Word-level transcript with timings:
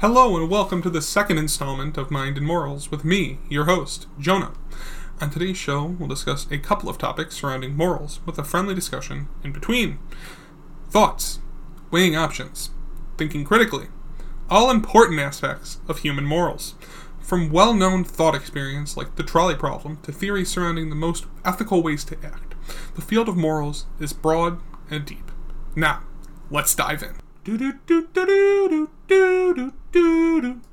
Hello 0.00 0.36
and 0.36 0.48
welcome 0.48 0.80
to 0.82 0.90
the 0.90 1.02
second 1.02 1.38
installment 1.38 1.98
of 1.98 2.08
Mind 2.08 2.36
and 2.36 2.46
Morals 2.46 2.88
with 2.88 3.04
me, 3.04 3.38
your 3.48 3.64
host, 3.64 4.06
Jonah. 4.16 4.52
On 5.20 5.28
today's 5.28 5.56
show, 5.56 5.86
we'll 5.86 6.08
discuss 6.08 6.46
a 6.52 6.58
couple 6.58 6.88
of 6.88 6.98
topics 6.98 7.34
surrounding 7.34 7.76
morals 7.76 8.20
with 8.24 8.38
a 8.38 8.44
friendly 8.44 8.76
discussion 8.76 9.26
in 9.42 9.50
between. 9.50 9.98
Thoughts, 10.88 11.40
weighing 11.90 12.14
options, 12.14 12.70
thinking 13.16 13.44
critically, 13.44 13.88
all 14.48 14.70
important 14.70 15.18
aspects 15.18 15.80
of 15.88 15.98
human 15.98 16.24
morals. 16.24 16.76
From 17.18 17.50
well 17.50 17.74
known 17.74 18.04
thought 18.04 18.36
experience 18.36 18.96
like 18.96 19.16
the 19.16 19.24
trolley 19.24 19.56
problem 19.56 19.98
to 20.04 20.12
theories 20.12 20.48
surrounding 20.48 20.90
the 20.90 20.94
most 20.94 21.26
ethical 21.44 21.82
ways 21.82 22.04
to 22.04 22.24
act, 22.24 22.54
the 22.94 23.02
field 23.02 23.28
of 23.28 23.36
morals 23.36 23.86
is 23.98 24.12
broad 24.12 24.60
and 24.88 25.04
deep. 25.04 25.32
Now, 25.74 26.04
let's 26.52 26.76
dive 26.76 27.02
in. 27.02 27.16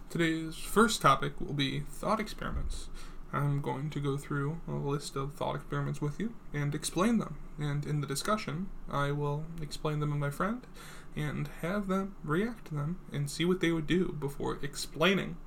Today's 0.09 0.57
first 0.57 1.01
topic 1.01 1.39
will 1.39 1.53
be 1.53 1.79
thought 1.89 2.19
experiments. 2.19 2.89
I'm 3.31 3.61
going 3.61 3.89
to 3.91 4.01
go 4.01 4.17
through 4.17 4.59
a 4.67 4.73
list 4.73 5.15
of 5.15 5.35
thought 5.35 5.55
experiments 5.55 6.01
with 6.01 6.19
you 6.19 6.33
and 6.53 6.75
explain 6.75 7.19
them. 7.19 7.37
And 7.57 7.85
in 7.85 8.01
the 8.01 8.07
discussion, 8.07 8.67
I 8.91 9.13
will 9.13 9.45
explain 9.61 10.01
them 10.01 10.09
to 10.09 10.17
my 10.17 10.29
friend 10.29 10.67
and 11.15 11.49
have 11.61 11.87
them 11.87 12.15
react 12.25 12.65
to 12.65 12.75
them 12.75 12.99
and 13.09 13.29
see 13.29 13.45
what 13.45 13.61
they 13.61 13.71
would 13.71 13.87
do 13.87 14.13
before 14.19 14.59
explaining 14.61 15.37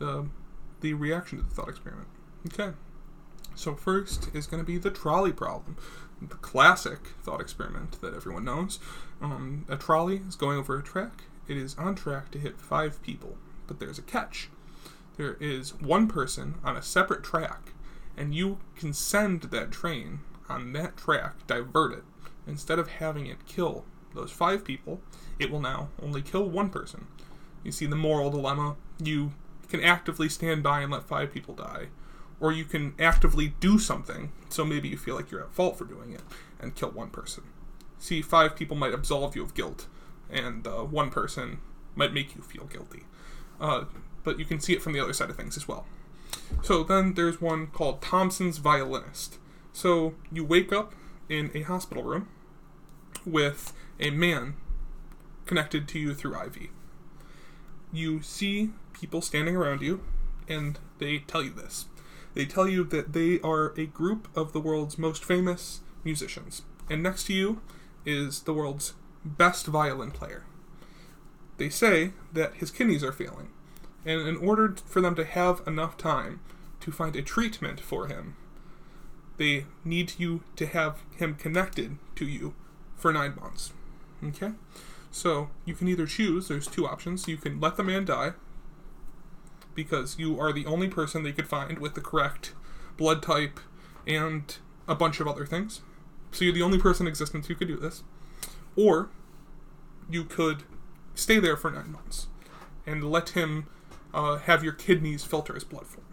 the 0.00 0.26
the 0.80 0.94
reaction 0.94 1.38
to 1.38 1.44
the 1.44 1.54
thought 1.54 1.68
experiment. 1.68 2.08
Okay. 2.52 2.72
So 3.54 3.74
first 3.74 4.28
is 4.34 4.46
going 4.46 4.62
to 4.62 4.66
be 4.66 4.78
the 4.78 4.90
trolley 4.90 5.32
problem, 5.32 5.76
the 6.20 6.34
classic 6.36 6.98
thought 7.22 7.40
experiment 7.40 8.00
that 8.00 8.14
everyone 8.14 8.44
knows. 8.44 8.78
Um, 9.20 9.64
a 9.68 9.76
trolley 9.76 10.22
is 10.26 10.36
going 10.36 10.58
over 10.58 10.78
a 10.78 10.82
track. 10.82 11.24
It 11.46 11.56
is 11.56 11.76
on 11.76 11.94
track 11.94 12.30
to 12.32 12.38
hit 12.38 12.60
five 12.60 13.02
people, 13.02 13.36
but 13.66 13.78
there's 13.78 13.98
a 13.98 14.02
catch. 14.02 14.48
There 15.16 15.36
is 15.40 15.74
one 15.80 16.08
person 16.08 16.54
on 16.64 16.76
a 16.76 16.82
separate 16.82 17.22
track, 17.22 17.72
and 18.16 18.34
you 18.34 18.58
can 18.76 18.92
send 18.92 19.42
that 19.42 19.70
train 19.70 20.20
on 20.48 20.72
that 20.72 20.96
track, 20.96 21.46
divert 21.46 21.92
it. 21.92 22.04
Instead 22.46 22.78
of 22.78 22.88
having 22.88 23.26
it 23.26 23.46
kill 23.46 23.84
those 24.14 24.30
five 24.30 24.64
people, 24.64 25.00
it 25.38 25.50
will 25.50 25.60
now 25.60 25.88
only 26.02 26.22
kill 26.22 26.48
one 26.48 26.70
person. 26.70 27.06
You 27.62 27.72
see 27.72 27.86
the 27.86 27.96
moral 27.96 28.30
dilemma. 28.30 28.76
You 29.02 29.32
can 29.68 29.82
actively 29.82 30.28
stand 30.28 30.62
by 30.62 30.80
and 30.80 30.92
let 30.92 31.04
five 31.04 31.32
people 31.32 31.54
die, 31.54 31.88
or 32.40 32.52
you 32.52 32.64
can 32.64 32.94
actively 32.98 33.54
do 33.60 33.78
something, 33.78 34.32
so 34.48 34.64
maybe 34.64 34.88
you 34.88 34.96
feel 34.96 35.14
like 35.14 35.30
you're 35.30 35.42
at 35.42 35.52
fault 35.52 35.78
for 35.78 35.84
doing 35.84 36.12
it, 36.12 36.22
and 36.60 36.74
kill 36.74 36.90
one 36.90 37.10
person. 37.10 37.44
See, 37.98 38.22
five 38.22 38.56
people 38.56 38.76
might 38.76 38.92
absolve 38.92 39.36
you 39.36 39.42
of 39.42 39.54
guilt, 39.54 39.86
and 40.30 40.66
uh, 40.66 40.82
one 40.82 41.10
person 41.10 41.58
might 41.94 42.12
make 42.12 42.34
you 42.34 42.42
feel 42.42 42.64
guilty. 42.64 43.04
Uh, 43.60 43.84
but 44.24 44.38
you 44.38 44.44
can 44.44 44.60
see 44.60 44.72
it 44.72 44.82
from 44.82 44.92
the 44.92 45.00
other 45.00 45.12
side 45.12 45.30
of 45.30 45.36
things 45.36 45.56
as 45.56 45.68
well. 45.68 45.86
So 46.62 46.82
then 46.82 47.14
there's 47.14 47.40
one 47.40 47.68
called 47.68 48.02
Thomson's 48.02 48.58
Violinist. 48.58 49.38
So 49.72 50.14
you 50.32 50.44
wake 50.44 50.72
up 50.72 50.94
in 51.28 51.50
a 51.54 51.62
hospital 51.62 52.02
room 52.02 52.28
with 53.24 53.72
a 54.00 54.10
man 54.10 54.54
connected 55.46 55.88
to 55.88 55.98
you 55.98 56.14
through 56.14 56.40
IV. 56.40 56.68
You 57.92 58.22
see 58.22 58.70
people 58.92 59.20
standing 59.20 59.56
around 59.56 59.82
you, 59.82 60.02
and 60.48 60.78
they 60.98 61.18
tell 61.18 61.42
you 61.42 61.50
this. 61.50 61.86
They 62.34 62.44
tell 62.44 62.68
you 62.68 62.84
that 62.84 63.12
they 63.12 63.40
are 63.40 63.72
a 63.78 63.86
group 63.86 64.28
of 64.36 64.52
the 64.52 64.60
world's 64.60 64.98
most 64.98 65.24
famous 65.24 65.80
musicians. 66.02 66.62
And 66.90 67.02
next 67.02 67.24
to 67.24 67.32
you 67.32 67.60
is 68.04 68.42
the 68.42 68.52
world's 68.52 68.94
best 69.24 69.66
violin 69.66 70.10
player. 70.10 70.44
They 71.56 71.68
say 71.68 72.12
that 72.32 72.54
his 72.54 72.70
kidneys 72.70 73.04
are 73.04 73.12
failing, 73.12 73.48
and 74.04 74.26
in 74.26 74.36
order 74.36 74.74
for 74.84 75.00
them 75.00 75.14
to 75.14 75.24
have 75.24 75.62
enough 75.66 75.96
time 75.96 76.40
to 76.80 76.90
find 76.90 77.14
a 77.16 77.22
treatment 77.22 77.80
for 77.80 78.08
him, 78.08 78.36
they 79.36 79.66
need 79.84 80.14
you 80.18 80.42
to 80.56 80.66
have 80.66 81.02
him 81.16 81.36
connected 81.36 81.96
to 82.16 82.26
you 82.26 82.54
for 82.96 83.12
nine 83.12 83.36
months. 83.40 83.72
Okay? 84.22 84.52
So 85.10 85.50
you 85.64 85.74
can 85.74 85.88
either 85.88 86.06
choose, 86.06 86.48
there's 86.48 86.66
two 86.66 86.86
options. 86.86 87.28
You 87.28 87.36
can 87.36 87.60
let 87.60 87.76
the 87.76 87.84
man 87.84 88.04
die 88.04 88.32
because 89.74 90.18
you 90.18 90.38
are 90.40 90.52
the 90.52 90.66
only 90.66 90.88
person 90.88 91.22
they 91.22 91.32
could 91.32 91.48
find 91.48 91.78
with 91.78 91.94
the 91.94 92.00
correct 92.00 92.54
blood 92.96 93.22
type 93.22 93.60
and 94.06 94.58
a 94.86 94.94
bunch 94.94 95.20
of 95.20 95.26
other 95.26 95.46
things. 95.46 95.80
So 96.32 96.44
you're 96.44 96.54
the 96.54 96.62
only 96.62 96.78
person 96.78 97.06
in 97.06 97.10
existence 97.10 97.46
who 97.46 97.54
could 97.54 97.68
do 97.68 97.76
this. 97.76 98.02
Or 98.76 99.08
you 100.10 100.24
could 100.24 100.64
stay 101.14 101.38
there 101.38 101.56
for 101.56 101.70
nine 101.70 101.92
months 101.92 102.26
and 102.86 103.10
let 103.10 103.30
him 103.30 103.66
uh, 104.12 104.38
have 104.38 104.62
your 104.62 104.72
kidneys 104.72 105.24
filter 105.24 105.54
his 105.54 105.64
blood 105.64 105.86
for 105.86 106.00
him. 106.00 106.06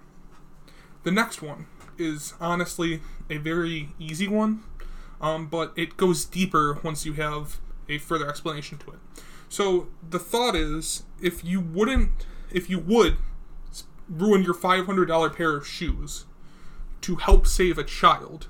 The 1.03 1.11
next 1.11 1.41
one 1.41 1.65
is 1.97 2.33
honestly 2.39 3.01
a 3.29 3.37
very 3.37 3.89
easy 3.99 4.27
one, 4.27 4.63
um, 5.19 5.47
but 5.47 5.73
it 5.75 5.97
goes 5.97 6.25
deeper 6.25 6.79
once 6.83 7.05
you 7.05 7.13
have 7.13 7.59
a 7.89 7.97
further 7.97 8.29
explanation 8.29 8.77
to 8.79 8.91
it. 8.91 8.99
So 9.49 9.89
the 10.07 10.19
thought 10.19 10.55
is, 10.55 11.03
if 11.21 11.43
you 11.43 11.59
wouldn't, 11.59 12.25
if 12.51 12.69
you 12.69 12.79
would 12.79 13.17
ruin 14.09 14.43
your 14.43 14.53
$500 14.53 15.35
pair 15.35 15.55
of 15.55 15.67
shoes 15.67 16.25
to 17.01 17.15
help 17.15 17.47
save 17.47 17.77
a 17.77 17.83
child 17.83 18.47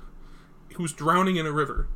who's 0.74 0.92
drowning 0.92 1.36
in 1.36 1.46
a 1.46 1.52
river, 1.52 1.88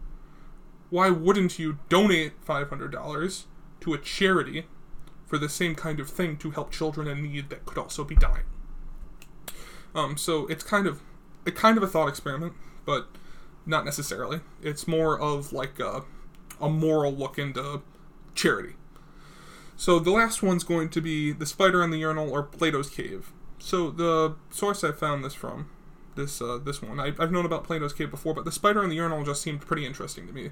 why 0.91 1.11
wouldn't 1.11 1.59
you 1.59 1.79
donate 1.89 2.45
$500 2.45 3.45
to 3.81 3.95
a 3.95 3.99
charity 3.99 4.67
for 5.27 5.39
the 5.39 5.49
same 5.49 5.75
kind 5.75 5.99
of 5.99 6.09
thing 6.09 6.37
to 6.39 6.53
help 6.53 6.71
children 6.71 7.09
in 7.09 7.23
need 7.23 7.51
that 7.51 7.67
could 7.67 7.79
also 7.79 8.05
be 8.05 8.15
dying? 8.15 8.45
Um, 9.95 10.17
so 10.17 10.47
it's 10.47 10.63
kind 10.63 10.87
of 10.87 11.01
a 11.47 11.51
kind 11.51 11.77
of 11.77 11.83
a 11.83 11.87
thought 11.87 12.09
experiment, 12.09 12.53
but 12.85 13.09
not 13.65 13.85
necessarily. 13.85 14.41
It's 14.63 14.87
more 14.87 15.19
of 15.19 15.53
like 15.53 15.81
a, 15.81 16.05
a 16.61 16.69
moral 16.69 17.13
look 17.13 17.39
into 17.39 17.83
charity. 18.35 18.75
So 19.77 19.99
the 19.99 20.11
last 20.11 20.43
one's 20.43 20.65
going 20.65 20.89
to 20.91 21.01
be 21.01 21.33
the 21.33 21.47
spider 21.47 21.83
in 21.83 21.91
the 21.91 21.99
urinal 21.99 22.31
or 22.31 22.43
Plato's 22.43 22.89
cave. 22.89 23.33
So 23.67 23.91
the 23.91 24.37
source 24.51 24.85
I 24.85 24.93
found 24.93 25.25
this 25.25 25.35
from, 25.35 25.69
this 26.15 26.41
uh, 26.41 26.61
this 26.65 26.81
one, 26.81 27.01
I, 27.01 27.07
I've 27.19 27.33
known 27.33 27.45
about 27.45 27.65
Plato's 27.65 27.93
cave 27.93 28.13
before, 28.13 28.33
but 28.33 28.45
the 28.45 28.53
spider 28.53 28.81
in 28.85 28.91
the 28.91 28.95
urinal 28.95 29.25
just 29.25 29.43
seemed 29.43 29.61
pretty 29.61 29.85
interesting 29.85 30.29
to 30.29 30.33
me. 30.33 30.51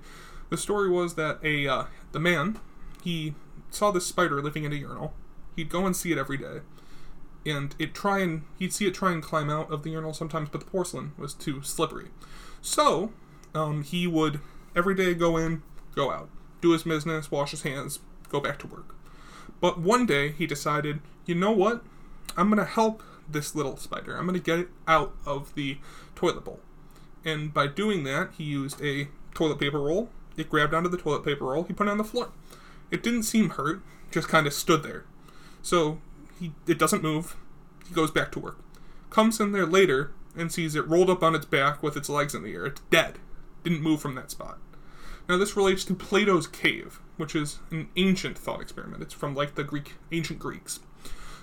The 0.51 0.57
story 0.57 0.91
was 0.91 1.15
that 1.15 1.39
a 1.45 1.69
uh, 1.69 1.85
the 2.11 2.19
man 2.19 2.59
he 3.05 3.37
saw 3.71 3.93
this 3.93 4.05
spider 4.05 4.43
living 4.43 4.65
in 4.65 4.73
a 4.73 4.75
urinal. 4.75 5.15
He'd 5.55 5.69
go 5.69 5.87
and 5.87 5.95
see 5.95 6.11
it 6.11 6.19
every 6.19 6.37
day, 6.37 6.63
and 7.47 7.77
it 7.79 7.95
try 7.95 8.19
and 8.19 8.43
he'd 8.59 8.73
see 8.73 8.89
it 8.89 8.95
try 8.95 9.13
and 9.13 9.23
climb 9.23 9.49
out 9.49 9.71
of 9.71 9.85
the 9.85 9.91
urinal 9.91 10.13
sometimes, 10.13 10.49
but 10.49 10.59
the 10.59 10.67
porcelain 10.67 11.13
was 11.17 11.35
too 11.35 11.63
slippery. 11.63 12.09
So 12.63 13.13
um, 13.55 13.85
he 13.85 14.09
would 14.09 14.41
every 14.75 14.97
day 14.97 15.15
go 15.15 15.37
in, 15.37 15.63
go 15.95 16.11
out, 16.11 16.31
do 16.61 16.73
his 16.73 16.83
business, 16.83 17.31
wash 17.31 17.53
his 17.53 17.63
hands, 17.63 18.01
go 18.29 18.41
back 18.41 18.59
to 18.59 18.67
work. 18.67 18.97
But 19.61 19.79
one 19.79 20.05
day 20.05 20.33
he 20.33 20.49
decided, 20.49 20.99
you 21.27 21.37
know 21.37 21.53
what? 21.53 21.85
I'm 22.37 22.49
gonna 22.49 22.65
help 22.65 23.03
this 23.29 23.55
little 23.55 23.77
spider. 23.77 24.17
I'm 24.17 24.27
gonna 24.27 24.39
get 24.39 24.59
it 24.59 24.69
out 24.87 25.15
of 25.25 25.55
the 25.55 25.79
toilet 26.15 26.45
bowl. 26.45 26.61
And 27.25 27.55
by 27.55 27.67
doing 27.67 28.05
that, 28.05 28.31
he 28.37 28.45
used 28.45 28.83
a 28.83 29.09
toilet 29.35 29.59
paper 29.59 29.81
roll. 29.81 30.11
It 30.37 30.51
grabbed 30.51 30.75
onto 30.75 30.89
the 30.89 30.99
toilet 30.99 31.25
paper 31.25 31.47
roll. 31.47 31.65
He 31.65 31.73
put 31.73 31.87
it 31.87 31.91
on 31.91 31.99
the 31.99 32.05
floor. 32.05 32.31
It 32.91 33.03
didn't 33.03 33.23
seem 33.23 33.51
hurt, 33.51 33.83
just 34.11 34.29
kind 34.29 34.47
of 34.47 34.53
stood 34.53 34.83
there. 34.83 35.05
So 35.63 36.01
he 36.39 36.53
it 36.67 36.79
doesn't 36.79 37.03
move. 37.03 37.37
He 37.89 37.95
goes 37.95 38.11
back 38.11 38.33
to 38.33 38.41
work. 38.41 38.59
Comes 39.11 39.41
in 39.41 39.53
there 39.53 39.67
later 39.67 40.13
and 40.37 40.53
sees 40.53 40.75
it 40.75 40.87
rolled 40.87 41.11
up 41.11 41.23
on 41.23 41.35
its 41.35 41.47
back 41.47 41.83
with 41.83 41.97
its 41.97 42.09
legs 42.09 42.35
in 42.35 42.43
the 42.43 42.53
air. 42.53 42.67
It's 42.67 42.81
dead. 42.91 43.19
Didn't 43.63 43.83
move 43.83 44.01
from 44.01 44.15
that 44.17 44.31
spot. 44.31 44.59
Now 45.29 45.39
this 45.39 45.57
relates 45.57 45.85
to 45.87 45.95
Plato's 45.95 46.47
cave, 46.47 47.01
which 47.17 47.35
is 47.35 47.61
an 47.71 47.89
ancient 47.97 48.37
thought 48.37 48.61
experiment. 48.61 49.03
It's 49.03 49.15
from 49.15 49.35
like 49.35 49.55
the 49.55 49.65
Greek 49.65 49.95
ancient 50.13 50.39
Greeks. 50.39 50.81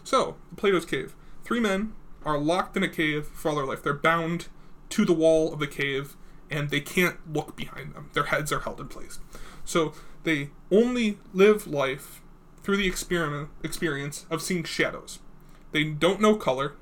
So, 0.03 0.35
Plato's 0.55 0.85
cave. 0.85 1.15
Three 1.43 1.59
men 1.59 1.93
are 2.25 2.37
locked 2.37 2.77
in 2.77 2.83
a 2.83 2.89
cave 2.89 3.25
for 3.27 3.49
all 3.49 3.55
their 3.55 3.65
life. 3.65 3.83
They're 3.83 3.93
bound 3.93 4.47
to 4.89 5.05
the 5.05 5.13
wall 5.13 5.53
of 5.53 5.59
the 5.59 5.67
cave 5.67 6.15
and 6.49 6.69
they 6.69 6.81
can't 6.81 7.17
look 7.33 7.55
behind 7.55 7.95
them. 7.95 8.09
Their 8.13 8.25
heads 8.25 8.51
are 8.51 8.59
held 8.59 8.79
in 8.79 8.87
place. 8.87 9.19
So 9.63 9.93
they 10.23 10.49
only 10.69 11.17
live 11.33 11.65
life 11.65 12.21
through 12.61 12.77
the 12.77 12.87
experiment 12.87 13.49
experience 13.63 14.25
of 14.29 14.41
seeing 14.41 14.63
shadows. 14.63 15.19
They 15.71 15.85
don't 15.85 16.21
know 16.21 16.35
color. 16.35 16.75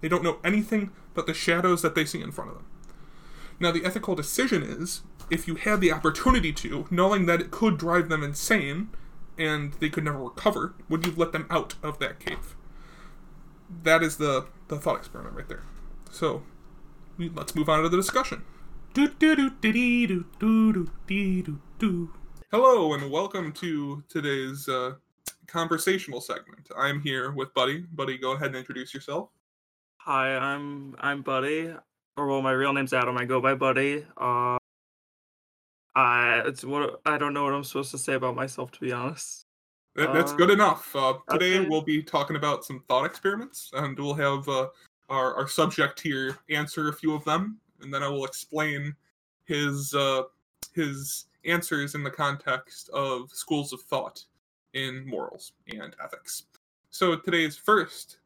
They 0.00 0.08
don't 0.08 0.22
know 0.22 0.38
anything 0.44 0.90
but 1.14 1.26
the 1.26 1.34
shadows 1.34 1.82
that 1.82 1.94
they 1.94 2.04
see 2.04 2.22
in 2.22 2.30
front 2.30 2.50
of 2.50 2.56
them. 2.56 2.66
Now 3.58 3.72
the 3.72 3.84
ethical 3.84 4.14
decision 4.14 4.62
is 4.62 5.02
if 5.30 5.48
you 5.48 5.56
had 5.56 5.80
the 5.80 5.92
opportunity 5.92 6.52
to, 6.52 6.86
knowing 6.90 7.26
that 7.26 7.40
it 7.40 7.50
could 7.50 7.78
drive 7.78 8.08
them 8.08 8.22
insane 8.22 8.90
and 9.38 9.72
they 9.74 9.88
could 9.88 10.04
never 10.04 10.18
recover, 10.18 10.74
would 10.88 11.04
you 11.04 11.12
let 11.16 11.32
them 11.32 11.46
out 11.50 11.74
of 11.82 11.98
that 11.98 12.20
cave? 12.20 12.55
That 13.82 14.02
is 14.02 14.16
the 14.16 14.46
the 14.68 14.78
thought 14.78 14.98
experiment 14.98 15.36
right 15.36 15.48
there. 15.48 15.62
So 16.10 16.42
let's 17.18 17.54
move 17.54 17.68
on 17.68 17.82
to 17.82 17.88
the 17.88 17.96
discussion. 17.96 18.44
Hello 22.50 22.94
and 22.94 23.10
welcome 23.10 23.52
to 23.52 24.02
today's 24.08 24.68
uh, 24.68 24.94
conversational 25.46 26.20
segment. 26.20 26.68
I'm 26.76 27.00
here 27.00 27.30
with 27.30 27.52
Buddy. 27.54 27.84
Buddy, 27.92 28.18
go 28.18 28.32
ahead 28.32 28.48
and 28.48 28.56
introduce 28.56 28.94
yourself. 28.94 29.30
Hi, 29.98 30.36
I'm 30.36 30.94
I'm 30.98 31.22
Buddy. 31.22 31.74
Or 32.16 32.26
well, 32.26 32.42
my 32.42 32.52
real 32.52 32.72
name's 32.72 32.92
Adam. 32.92 33.18
I 33.18 33.24
go 33.24 33.40
by 33.40 33.54
Buddy. 33.54 34.06
Uh, 34.16 34.58
I 35.94 36.42
it's 36.46 36.64
what 36.64 37.00
I 37.04 37.18
don't 37.18 37.34
know 37.34 37.44
what 37.44 37.54
I'm 37.54 37.64
supposed 37.64 37.90
to 37.90 37.98
say 37.98 38.14
about 38.14 38.36
myself 38.36 38.70
to 38.72 38.80
be 38.80 38.92
honest. 38.92 39.45
That, 39.96 40.12
that's 40.12 40.34
good 40.34 40.50
Uh, 40.50 40.54
enough. 40.54 40.94
Uh, 40.94 41.14
today 41.30 41.58
okay. 41.58 41.68
we'll 41.68 41.80
be 41.80 42.02
talking 42.02 42.36
about 42.36 42.64
some 42.66 42.82
thought 42.86 43.06
experiments, 43.06 43.70
and 43.72 43.98
we'll 43.98 44.14
have 44.14 44.46
uh, 44.46 44.68
our, 45.08 45.34
our 45.34 45.48
subject 45.48 46.00
here 46.00 46.36
answer 46.50 46.88
a 46.88 46.92
few 46.92 47.14
of 47.14 47.24
them, 47.24 47.58
and 47.80 47.92
then 47.92 48.02
I 48.02 48.08
will 48.08 48.26
explain 48.26 48.94
his 49.44 49.94
uh, 49.94 50.24
his 50.74 51.26
answers 51.46 51.94
in 51.94 52.02
the 52.02 52.10
context 52.10 52.90
of 52.90 53.30
schools 53.32 53.72
of 53.72 53.80
thought 53.82 54.22
in 54.74 55.06
morals 55.06 55.52
and 55.68 55.96
ethics. 56.04 56.44
So 56.90 57.16
today's 57.16 57.56
first 57.56 58.18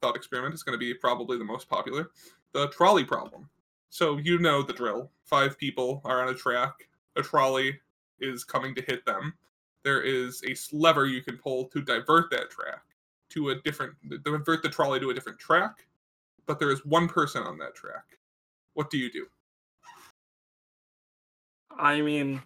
thought 0.00 0.14
experiment 0.14 0.54
is 0.54 0.62
going 0.62 0.74
to 0.74 0.78
be 0.78 0.94
probably 0.94 1.36
the 1.36 1.44
most 1.44 1.68
popular, 1.68 2.10
the 2.52 2.68
trolley 2.68 3.04
problem. 3.04 3.48
So 3.90 4.18
you 4.18 4.38
know 4.38 4.62
the 4.62 4.72
drill. 4.72 5.10
Five 5.24 5.58
people 5.58 6.00
are 6.04 6.22
on 6.22 6.28
a 6.28 6.34
track. 6.34 6.88
A 7.16 7.22
trolley 7.22 7.80
is 8.20 8.44
coming 8.44 8.74
to 8.76 8.82
hit 8.82 9.04
them 9.04 9.34
there 9.88 10.02
is 10.02 10.42
a 10.46 10.54
lever 10.76 11.06
you 11.06 11.22
can 11.22 11.38
pull 11.38 11.64
to 11.66 11.80
divert 11.80 12.30
that 12.30 12.50
track 12.50 12.82
to 13.30 13.50
a 13.50 13.54
different 13.62 13.94
divert 14.22 14.62
the 14.62 14.68
trolley 14.68 15.00
to 15.00 15.10
a 15.10 15.14
different 15.14 15.38
track 15.38 15.88
but 16.48 16.58
there 16.58 16.72
is 16.72 16.84
one 16.84 17.06
person 17.08 17.44
on 17.44 17.58
that 17.58 17.76
track. 17.76 18.18
What 18.74 18.90
do 18.90 18.98
you 18.98 19.12
do? 19.12 19.26
I 21.78 22.00
mean, 22.00 22.42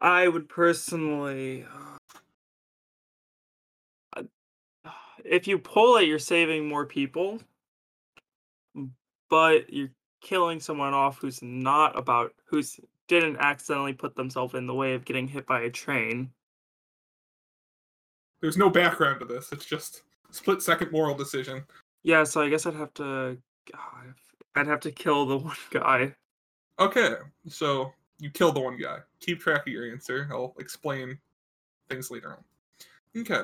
I 0.00 0.28
would 0.28 0.48
personally, 0.48 1.66
uh, 4.16 4.22
if 5.24 5.46
you 5.46 5.58
pull 5.58 5.96
it, 5.96 6.06
you're 6.06 6.18
saving 6.18 6.68
more 6.68 6.86
people, 6.86 7.40
but 9.28 9.70
you're 9.70 9.90
killing 10.22 10.60
someone 10.60 10.94
off 10.94 11.18
who's 11.18 11.42
not 11.42 11.98
about 11.98 12.32
who's 12.46 12.78
didn't 13.08 13.36
accidentally 13.38 13.92
put 13.92 14.14
themselves 14.16 14.54
in 14.54 14.66
the 14.66 14.74
way 14.74 14.94
of 14.94 15.04
getting 15.04 15.28
hit 15.28 15.46
by 15.46 15.60
a 15.60 15.70
train. 15.70 16.30
there's 18.40 18.56
no 18.56 18.68
background 18.70 19.20
to 19.20 19.26
this 19.26 19.52
it's 19.52 19.64
just 19.64 20.02
split 20.30 20.62
second 20.62 20.90
moral 20.92 21.14
decision 21.14 21.64
Yeah, 22.02 22.24
so 22.24 22.42
I 22.42 22.48
guess 22.48 22.66
I'd 22.66 22.74
have 22.74 22.92
to, 22.94 23.38
God, 23.72 24.14
I'd 24.54 24.66
have 24.66 24.80
to 24.80 24.90
kill 24.92 25.26
the 25.26 25.36
one 25.50 25.56
guy. 25.70 26.14
okay 26.78 27.14
so 27.48 27.92
you 28.18 28.30
kill 28.30 28.52
the 28.52 28.60
one 28.60 28.76
guy 28.80 28.98
keep 29.20 29.40
track 29.40 29.66
of 29.66 29.72
your 29.72 29.90
answer 29.90 30.28
i'll 30.32 30.54
explain 30.58 31.18
things 31.88 32.10
later 32.10 32.32
on 32.32 33.20
okay 33.20 33.42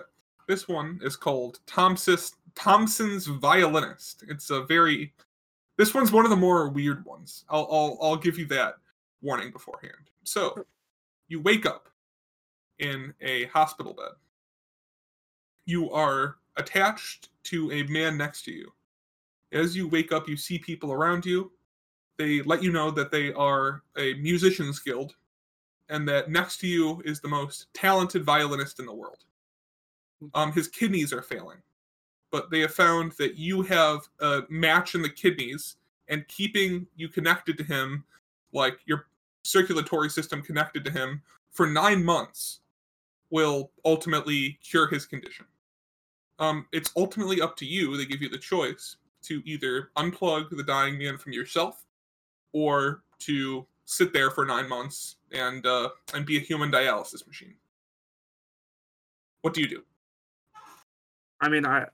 this 0.48 0.66
one 0.66 0.98
is 1.02 1.14
called 1.16 1.60
Thomson's 1.66 2.34
Thomson's 2.56 3.26
violinist. 3.26 4.24
It's 4.28 4.50
a 4.50 4.64
very 4.64 5.14
this 5.78 5.94
one's 5.94 6.10
one 6.10 6.24
of 6.26 6.30
the 6.30 6.36
more 6.36 6.68
weird 6.68 7.04
ones. 7.04 7.44
I'll 7.48 7.68
I'll 7.70 7.98
I'll 8.02 8.16
give 8.16 8.38
you 8.38 8.44
that 8.46 8.74
warning 9.22 9.50
beforehand. 9.50 10.10
So, 10.24 10.66
you 11.28 11.40
wake 11.40 11.64
up 11.64 11.88
in 12.78 13.14
a 13.20 13.44
hospital 13.46 13.94
bed. 13.94 14.12
You 15.64 15.90
are 15.90 16.36
attached 16.56 17.30
to 17.44 17.70
a 17.72 17.84
man 17.84 18.18
next 18.18 18.42
to 18.44 18.52
you. 18.52 18.72
As 19.52 19.76
you 19.76 19.88
wake 19.88 20.12
up, 20.12 20.28
you 20.28 20.36
see 20.36 20.58
people 20.58 20.92
around 20.92 21.24
you. 21.24 21.52
They 22.18 22.42
let 22.42 22.62
you 22.62 22.72
know 22.72 22.90
that 22.90 23.10
they 23.10 23.32
are 23.32 23.82
a 23.96 24.14
musician's 24.14 24.78
guild 24.78 25.14
and 25.88 26.08
that 26.08 26.30
next 26.30 26.58
to 26.58 26.66
you 26.66 27.02
is 27.04 27.20
the 27.20 27.28
most 27.28 27.66
talented 27.74 28.24
violinist 28.24 28.80
in 28.80 28.86
the 28.86 28.94
world. 28.94 29.24
Um, 30.34 30.52
his 30.52 30.68
kidneys 30.68 31.12
are 31.12 31.22
failing, 31.22 31.58
but 32.30 32.50
they 32.50 32.60
have 32.60 32.74
found 32.74 33.12
that 33.18 33.36
you 33.36 33.62
have 33.62 34.00
a 34.20 34.42
match 34.48 34.94
in 34.94 35.02
the 35.02 35.08
kidneys 35.08 35.76
and 36.08 36.26
keeping 36.28 36.86
you 36.96 37.08
connected 37.08 37.58
to 37.58 37.64
him, 37.64 38.04
like 38.52 38.78
your 38.86 39.06
circulatory 39.42 40.08
system 40.08 40.42
connected 40.42 40.84
to 40.84 40.90
him 40.90 41.22
for 41.50 41.66
nine 41.66 42.04
months, 42.04 42.60
will 43.30 43.70
ultimately 43.84 44.58
cure 44.62 44.88
his 44.88 45.06
condition. 45.06 45.46
Um, 46.38 46.66
it's 46.72 46.90
ultimately 46.96 47.40
up 47.40 47.56
to 47.56 47.66
you. 47.66 47.96
They 47.96 48.04
give 48.04 48.22
you 48.22 48.28
the 48.28 48.38
choice 48.38 48.96
to 49.22 49.42
either 49.44 49.90
unplug 49.96 50.50
the 50.50 50.62
dying 50.62 50.98
man 50.98 51.16
from 51.16 51.32
yourself 51.32 51.84
or 52.52 53.02
to 53.20 53.66
sit 53.84 54.12
there 54.12 54.30
for 54.30 54.44
nine 54.44 54.68
months 54.68 55.16
and 55.32 55.64
uh, 55.66 55.90
and 56.14 56.26
be 56.26 56.36
a 56.36 56.40
human 56.40 56.70
dialysis 56.70 57.26
machine. 57.26 57.54
What 59.42 59.54
do 59.54 59.60
you 59.60 59.68
do? 59.68 59.82
I 61.40 61.48
mean, 61.48 61.66
I 61.66 61.86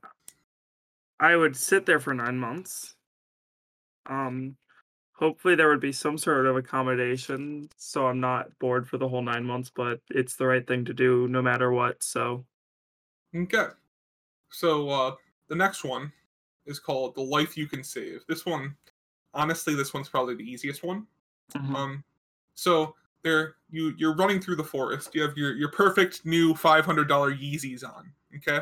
I 1.19 1.35
would 1.35 1.55
sit 1.55 1.85
there 1.85 1.99
for 1.99 2.13
nine 2.13 2.37
months. 2.37 2.95
Um, 4.05 4.55
hopefully 5.19 5.55
there 5.55 5.69
would 5.69 5.81
be 5.81 5.91
some 5.91 6.17
sort 6.17 6.45
of 6.47 6.55
accommodation, 6.57 7.69
so 7.77 8.07
I'm 8.07 8.19
not 8.19 8.57
bored 8.59 8.87
for 8.89 8.97
the 8.97 9.07
whole 9.09 9.21
nine 9.21 9.43
months. 9.45 9.69
But 9.69 10.01
it's 10.09 10.35
the 10.37 10.47
right 10.47 10.65
thing 10.67 10.85
to 10.85 10.93
do, 10.93 11.27
no 11.27 11.41
matter 11.41 11.71
what. 11.71 12.03
So 12.03 12.45
Okay. 13.35 13.67
So 14.51 14.89
uh 14.89 15.15
the 15.47 15.55
next 15.55 15.83
one 15.83 16.11
is 16.65 16.79
called 16.79 17.15
The 17.15 17.21
Life 17.21 17.57
You 17.57 17.67
Can 17.67 17.83
Save. 17.83 18.25
This 18.27 18.45
one 18.45 18.75
honestly 19.33 19.75
this 19.75 19.93
one's 19.93 20.09
probably 20.09 20.35
the 20.35 20.43
easiest 20.49 20.83
one. 20.83 21.07
Mhm. 21.53 21.75
Um 21.75 22.03
so 22.55 22.95
there 23.23 23.57
you 23.69 23.93
you're 23.97 24.15
running 24.15 24.41
through 24.41 24.55
the 24.57 24.63
forest. 24.63 25.13
You 25.15 25.21
have 25.23 25.37
your 25.37 25.53
your 25.55 25.71
perfect 25.71 26.25
new 26.25 26.53
$500 26.55 27.33
Yeezys 27.33 27.83
on, 27.83 28.13
okay? 28.37 28.61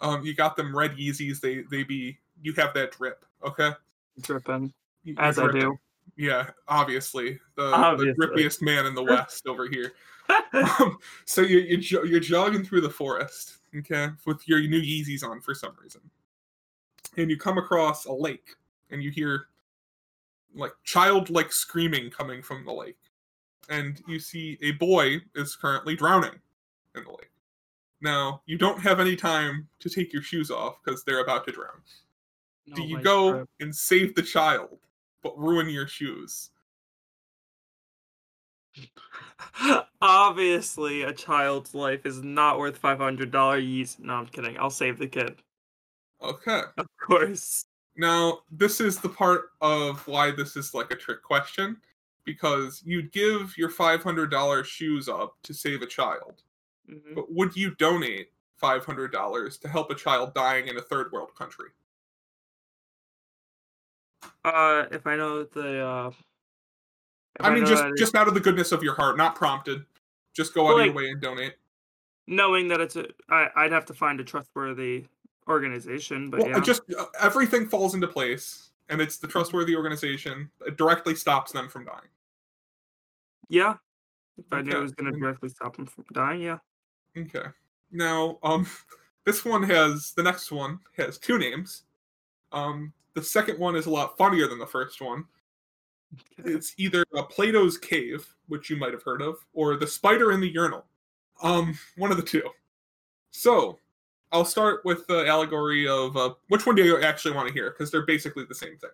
Um 0.00 0.24
you 0.24 0.34
got 0.34 0.56
them 0.56 0.76
red 0.76 0.92
Yeezys. 0.92 1.40
They 1.40 1.62
they 1.62 1.84
be 1.84 2.18
you 2.42 2.52
have 2.54 2.74
that 2.74 2.92
drip, 2.92 3.24
okay? 3.44 3.72
dripping 4.20 4.72
You- 4.72 4.72
you're 4.72 4.85
as 5.18 5.38
I 5.38 5.50
do. 5.52 5.78
Yeah, 6.16 6.48
obviously. 6.68 7.38
The 7.56 7.72
Obviously. 7.72 8.14
the 8.18 8.26
drippiest 8.26 8.62
man 8.62 8.86
in 8.86 8.94
the 8.94 9.02
west 9.04 9.46
over 9.46 9.68
here. 9.68 9.92
Um, 10.52 10.98
so 11.24 11.42
you're 11.42 11.60
you're, 11.60 11.78
jo- 11.80 12.02
you're 12.02 12.18
jogging 12.20 12.64
through 12.64 12.80
the 12.80 12.90
forest, 12.90 13.58
okay, 13.76 14.08
with 14.26 14.46
your 14.48 14.58
new 14.60 14.80
Yeezys 14.80 15.22
on 15.22 15.40
for 15.40 15.54
some 15.54 15.72
reason, 15.80 16.00
and 17.16 17.30
you 17.30 17.36
come 17.36 17.58
across 17.58 18.06
a 18.06 18.12
lake, 18.12 18.56
and 18.90 19.00
you 19.02 19.10
hear 19.12 19.46
like 20.54 20.72
childlike 20.82 21.52
screaming 21.52 22.10
coming 22.10 22.42
from 22.42 22.64
the 22.64 22.72
lake, 22.72 22.98
and 23.68 24.02
you 24.08 24.18
see 24.18 24.58
a 24.62 24.72
boy 24.72 25.18
is 25.36 25.54
currently 25.54 25.94
drowning 25.94 26.34
in 26.96 27.04
the 27.04 27.10
lake. 27.10 27.30
Now 28.00 28.42
you 28.46 28.58
don't 28.58 28.80
have 28.80 28.98
any 28.98 29.14
time 29.14 29.68
to 29.78 29.88
take 29.88 30.12
your 30.12 30.22
shoes 30.22 30.50
off 30.50 30.78
because 30.84 31.04
they're 31.04 31.22
about 31.22 31.46
to 31.46 31.52
drown. 31.52 31.82
Do 32.74 32.82
Oh 32.82 32.84
you 32.84 33.00
go 33.00 33.32
God. 33.32 33.48
and 33.60 33.72
save 33.74 34.16
the 34.16 34.22
child, 34.22 34.78
but 35.26 35.38
ruin 35.38 35.68
your 35.68 35.88
shoes? 35.88 36.50
Obviously, 40.00 41.02
a 41.02 41.12
child's 41.12 41.74
life 41.74 42.04
is 42.06 42.22
not 42.22 42.58
worth 42.58 42.78
five 42.78 42.98
hundred 42.98 43.30
dollars. 43.30 43.64
Yeast. 43.64 44.00
No, 44.00 44.14
I'm 44.14 44.26
kidding. 44.26 44.58
I'll 44.58 44.70
save 44.70 44.98
the 44.98 45.08
kid, 45.08 45.42
Okay. 46.22 46.62
of 46.78 46.86
course. 47.00 47.64
Now, 47.96 48.40
this 48.50 48.80
is 48.80 49.00
the 49.00 49.08
part 49.08 49.50
of 49.60 50.06
why 50.06 50.30
this 50.30 50.56
is 50.56 50.74
like 50.74 50.90
a 50.90 50.96
trick 50.96 51.22
question 51.22 51.80
because 52.24 52.82
you'd 52.84 53.12
give 53.12 53.56
your 53.56 53.70
$500 53.70 54.66
shoes 54.66 55.08
up 55.08 55.36
to 55.44 55.54
save 55.54 55.80
a 55.82 55.86
child, 55.86 56.42
Mhm. 56.88 57.14
but 57.14 57.32
would 57.32 57.56
you 57.56 57.74
donate 57.76 58.32
$500 58.56 59.58
to 59.58 59.68
help 59.68 59.90
a 59.90 59.94
child 59.94 60.34
dying 60.34 60.68
in 60.68 60.76
a 60.76 60.82
third 60.82 61.12
world 61.12 61.34
country? 61.36 61.70
Uh, 64.44 64.84
if 64.92 65.06
I 65.06 65.16
know 65.16 65.44
the 65.44 65.84
uh, 65.84 66.08
if 66.08 67.44
I 67.46 67.50
mean, 67.54 67.66
just 67.66 67.84
just 67.96 68.14
out 68.14 68.28
of 68.28 68.34
the 68.34 68.40
goodness 68.40 68.72
of 68.72 68.82
your 68.82 68.94
heart, 68.94 69.16
not 69.16 69.34
prompted. 69.34 69.84
Just 70.34 70.54
go 70.54 70.68
out 70.68 70.78
of 70.80 70.86
your 70.86 70.94
way 70.94 71.08
and 71.08 71.20
donate. 71.20 71.54
knowing 72.26 72.68
that 72.68 72.80
it's 72.80 72.96
a, 72.96 73.06
I, 73.30 73.48
I'd 73.56 73.72
have 73.72 73.86
to 73.86 73.94
find 73.94 74.20
a 74.20 74.24
trustworthy 74.24 75.06
organization, 75.48 76.28
but 76.30 76.40
Well, 76.40 76.48
yeah. 76.50 76.60
just 76.60 76.82
uh, 76.98 77.06
everything 77.20 77.66
falls 77.68 77.94
into 77.94 78.06
place, 78.08 78.70
and 78.88 79.00
it's 79.00 79.16
the 79.18 79.26
trustworthy 79.28 79.74
organization. 79.76 80.50
It 80.66 80.76
directly 80.76 81.14
stops 81.14 81.52
them 81.52 81.68
from 81.68 81.84
dying. 81.86 82.08
yeah. 83.48 83.74
If 84.38 84.52
I 84.52 84.60
knew 84.60 84.76
it 84.76 84.82
was 84.82 84.92
going 84.92 85.10
to 85.10 85.18
directly 85.18 85.48
stop 85.48 85.76
them 85.76 85.86
from 85.86 86.04
dying, 86.12 86.42
yeah. 86.42 86.58
Okay. 87.16 87.46
Now, 87.90 88.38
um, 88.42 88.66
this 89.24 89.42
one 89.46 89.62
has 89.62 90.12
the 90.14 90.22
next 90.22 90.52
one 90.52 90.80
has 90.98 91.16
two 91.16 91.38
names. 91.38 91.84
Um, 92.52 92.92
the 93.16 93.22
second 93.22 93.58
one 93.58 93.74
is 93.76 93.86
a 93.86 93.90
lot 93.90 94.16
funnier 94.18 94.46
than 94.46 94.58
the 94.58 94.66
first 94.66 95.00
one. 95.00 95.24
It's 96.44 96.74
either 96.76 97.02
uh, 97.16 97.22
Plato's 97.22 97.78
cave, 97.78 98.26
which 98.46 98.68
you 98.68 98.76
might 98.76 98.92
have 98.92 99.02
heard 99.02 99.22
of, 99.22 99.36
or 99.54 99.76
the 99.76 99.86
spider 99.86 100.32
in 100.32 100.40
the 100.40 100.48
urinal. 100.48 100.84
Um, 101.42 101.78
one 101.96 102.10
of 102.10 102.18
the 102.18 102.22
two. 102.22 102.42
So, 103.30 103.78
I'll 104.32 104.44
start 104.44 104.84
with 104.84 105.06
the 105.06 105.26
allegory 105.26 105.88
of 105.88 106.14
uh, 106.16 106.34
which 106.48 106.66
one 106.66 106.76
do 106.76 106.84
you 106.84 107.00
actually 107.00 107.34
want 107.34 107.48
to 107.48 107.54
hear? 107.54 107.70
Because 107.70 107.90
they're 107.90 108.04
basically 108.04 108.44
the 108.44 108.54
same 108.54 108.76
thing. 108.76 108.90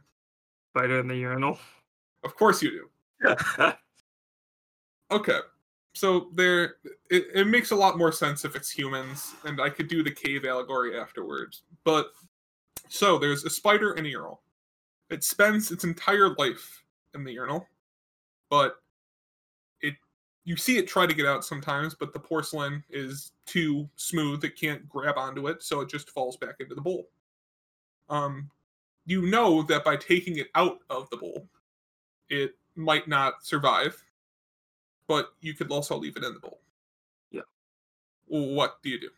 Spider 0.71 1.00
in 1.00 1.09
the 1.09 1.17
urinal. 1.17 1.59
Of 2.23 2.37
course 2.37 2.62
you 2.62 2.88
do. 3.23 3.37
Okay. 5.11 5.41
so 5.93 6.29
there 6.33 6.76
it, 7.11 7.26
it 7.35 7.47
makes 7.47 7.71
a 7.71 7.76
lot 7.76 7.99
more 7.99 8.12
sense 8.12 8.47
if 8.47 8.57
it's 8.57 8.71
humans, 8.71 9.35
and 9.45 9.61
I 9.61 9.69
could 9.69 9.88
do 9.88 10.02
the 10.02 10.11
cave 10.11 10.47
allegory 10.47 10.99
afterwards. 10.99 11.64
But 11.85 12.12
so 12.93 13.19
there's 13.19 13.45
a 13.45 13.51
spider 13.51 13.95
in 13.95 14.05
a 14.05 14.09
urinal. 14.11 14.43
It 15.09 15.25
spends 15.25 15.71
its 15.71 15.83
entire 15.83 16.35
life 16.35 16.85
in 17.15 17.25
the 17.25 17.33
urinal, 17.33 17.67
but 18.51 18.83
it 19.81 19.95
you 20.45 20.57
see 20.57 20.77
it 20.77 20.87
try 20.87 21.07
to 21.07 21.15
get 21.15 21.25
out 21.25 21.43
sometimes, 21.43 21.95
but 21.95 22.13
the 22.13 22.19
porcelain 22.19 22.85
is 22.91 23.33
too 23.47 23.89
smooth; 23.97 24.45
it 24.45 24.61
can't 24.61 24.87
grab 24.91 25.17
onto 25.17 25.49
it, 25.49 25.63
so 25.63 25.81
it 25.81 25.89
just 25.89 26.11
falls 26.11 26.37
back 26.37 26.57
into 26.61 26.75
the 26.75 26.83
bowl. 26.83 27.09
Um, 28.11 28.51
you 29.07 29.23
know 29.23 29.63
that 29.63 29.85
by 29.85 29.97
taking 29.97 30.37
it 30.37 30.49
out 30.55 30.81
of 30.91 31.09
the 31.09 31.17
bowl, 31.17 31.49
it 32.29 32.57
might 32.77 33.09
not 33.09 33.43
survive, 33.43 34.05
but 35.07 35.33
you 35.41 35.55
could 35.55 35.71
also 35.71 35.97
leave 35.97 36.19
it 36.19 36.25
in 36.25 36.35
the 36.35 36.41
bowl. 36.41 36.61
Yeah. 37.31 37.43
What 38.27 38.83
do 38.83 38.91
you 38.91 39.01
do? 39.01 39.09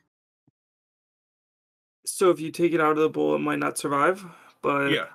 So 2.15 2.31
if 2.31 2.39
you 2.39 2.53
take 2.53 2.73
it 2.73 2.81
out 2.81 2.93
of 2.93 2.99
the 2.99 3.09
bowl, 3.09 3.35
it 3.35 3.41
might 3.41 3.59
not 3.59 3.77
survive. 3.77 4.25
But 4.63 4.93
Yeah. 4.93 5.09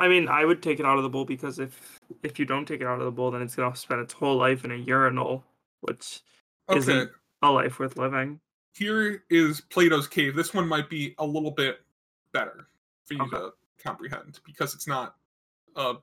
I 0.00 0.08
mean, 0.08 0.26
I 0.26 0.44
would 0.44 0.64
take 0.64 0.80
it 0.80 0.84
out 0.86 0.96
of 0.96 1.04
the 1.04 1.08
bowl 1.08 1.24
because 1.24 1.60
if 1.60 2.00
if 2.24 2.40
you 2.40 2.44
don't 2.44 2.66
take 2.66 2.80
it 2.80 2.88
out 2.88 2.98
of 2.98 3.04
the 3.04 3.12
bowl, 3.12 3.30
then 3.30 3.40
it's 3.40 3.54
gonna 3.54 3.76
spend 3.76 4.00
its 4.00 4.14
whole 4.14 4.36
life 4.36 4.64
in 4.64 4.72
a 4.72 4.74
urinal, 4.74 5.44
which 5.82 6.22
Okay. 6.68 6.78
isn't 6.80 7.12
a 7.42 7.52
life 7.52 7.78
worth 7.78 7.96
living. 7.96 8.40
Here 8.74 9.24
is 9.30 9.60
Plato's 9.60 10.08
cave. 10.08 10.34
This 10.34 10.52
one 10.52 10.66
might 10.66 10.90
be 10.90 11.14
a 11.18 11.24
little 11.24 11.52
bit 11.52 11.84
better 12.32 12.66
for 13.04 13.14
you 13.14 13.22
Okay. 13.22 13.36
to 13.36 13.52
comprehend 13.80 14.40
because 14.44 14.74
it's 14.74 14.88
not 14.88 15.16
a, 15.76 15.98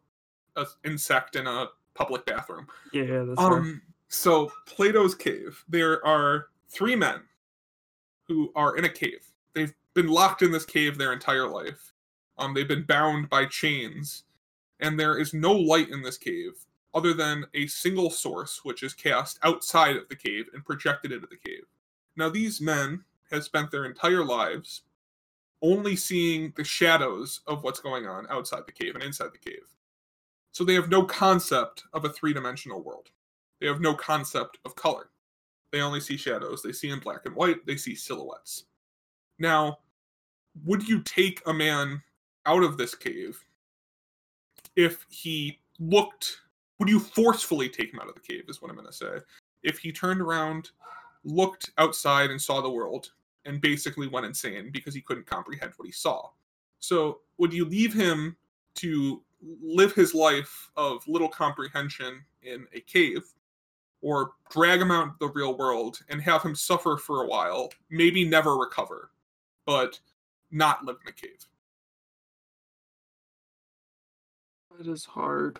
a 0.56 0.66
insect 0.86 1.36
in 1.36 1.46
a 1.46 1.72
public 1.94 2.26
bathroom. 2.26 2.68
Yeah, 2.94 3.24
that's 3.24 3.42
fair. 3.42 3.58
Um, 3.58 3.82
so 4.08 4.50
Plato's 4.66 5.14
cave. 5.14 5.62
There 5.68 6.06
are 6.06 6.48
three 6.70 6.96
men 6.96 7.22
who 8.30 8.54
are 8.56 8.78
in 8.78 8.86
a 8.86 8.90
cave. 8.90 9.30
They've 9.54 9.74
been 9.96 10.08
locked 10.08 10.44
in 10.44 10.52
this 10.52 10.66
cave 10.66 10.98
their 10.98 11.14
entire 11.14 11.48
life. 11.48 11.94
Um, 12.38 12.54
they've 12.54 12.68
been 12.68 12.84
bound 12.84 13.30
by 13.30 13.46
chains, 13.46 14.26
and 14.80 15.00
there 15.00 15.18
is 15.18 15.34
no 15.34 15.54
light 15.54 15.90
in 15.90 16.04
this 16.04 16.18
cave 16.18 16.52
other 16.94 17.14
than 17.14 17.46
a 17.54 17.68
single 17.68 18.10
source, 18.10 18.62
which 18.64 18.84
is 18.84 18.94
cast 18.94 19.40
outside 19.42 19.96
of 19.96 20.08
the 20.10 20.16
cave 20.16 20.46
and 20.54 20.66
projected 20.66 21.12
into 21.12 21.28
the 21.28 21.38
cave. 21.38 21.64
Now, 22.16 22.30
these 22.30 22.62
men 22.62 23.04
have 23.32 23.44
spent 23.44 23.72
their 23.72 23.86
entire 23.86 24.24
lives 24.24 24.84
only 25.62 25.96
seeing 25.96 26.54
the 26.56 26.64
shadows 26.64 27.42
of 27.48 27.64
what's 27.64 27.80
going 27.80 28.06
on 28.06 28.28
outside 28.30 28.64
the 28.66 28.72
cave 28.72 28.96
and 28.96 29.04
inside 29.04 29.32
the 29.34 29.50
cave. 29.50 29.66
So 30.52 30.64
they 30.64 30.76
have 30.76 30.90
no 30.90 31.04
concept 31.04 31.84
of 31.92 32.06
a 32.06 32.10
three 32.10 32.34
dimensional 32.34 32.82
world. 32.82 33.10
They 33.60 33.68
have 33.68 33.82
no 33.82 33.94
concept 33.94 34.60
of 34.64 34.76
color. 34.76 35.10
They 35.72 35.82
only 35.82 36.00
see 36.00 36.18
shadows. 36.18 36.62
They 36.62 36.72
see 36.72 36.90
in 36.90 37.00
black 37.00 37.26
and 37.26 37.36
white. 37.36 37.66
They 37.66 37.76
see 37.76 37.96
silhouettes. 37.96 38.66
Now, 39.40 39.80
would 40.64 40.88
you 40.88 41.02
take 41.02 41.42
a 41.46 41.54
man 41.54 42.02
out 42.46 42.64
of 42.64 42.78
this 42.78 42.96
cave 42.96 43.44
if 44.76 45.06
he 45.10 45.60
looked? 45.80 46.38
Would 46.80 46.90
you 46.90 47.00
forcefully 47.00 47.70
take 47.70 47.94
him 47.94 48.00
out 48.00 48.10
of 48.10 48.16
the 48.16 48.22
cave? 48.22 48.44
Is 48.48 48.62
what 48.62 48.70
I'm 48.70 48.78
going 48.78 48.88
to 48.88 48.94
say. 48.94 49.18
If 49.64 49.80
he 49.80 49.92
turned 49.92 50.22
around, 50.22 50.72
looked 51.24 51.72
outside, 51.78 52.30
and 52.30 52.42
saw 52.42 52.62
the 52.62 52.70
world, 52.70 53.12
and 53.46 53.62
basically 53.62 54.08
went 54.08 54.26
insane 54.26 54.70
because 54.72 54.94
he 54.94 55.02
couldn't 55.02 55.26
comprehend 55.26 55.74
what 55.78 55.86
he 55.86 55.92
saw. 55.92 56.30
So, 56.80 57.22
would 57.38 57.54
you 57.54 57.66
leave 57.66 57.94
him 57.94 58.36
to 58.76 59.24
live 59.62 59.94
his 59.94 60.14
life 60.14 60.70
of 60.76 61.08
little 61.08 61.30
comprehension 61.30 62.24
in 62.44 62.68
a 62.74 62.80
cave, 62.82 63.24
or 64.02 64.32
drag 64.52 64.82
him 64.82 64.92
out 64.92 65.04
into 65.06 65.16
the 65.20 65.30
real 65.30 65.58
world 65.58 66.00
and 66.10 66.22
have 66.22 66.44
him 66.44 66.54
suffer 66.54 66.98
for 66.98 67.24
a 67.24 67.28
while, 67.28 67.72
maybe 67.90 68.24
never 68.24 68.56
recover, 68.56 69.12
but 69.66 70.00
not 70.56 70.86
live 70.86 70.98
in 71.04 71.10
a 71.10 71.12
cave? 71.12 71.46
It 74.80 74.88
is 74.88 75.06
hard. 75.06 75.60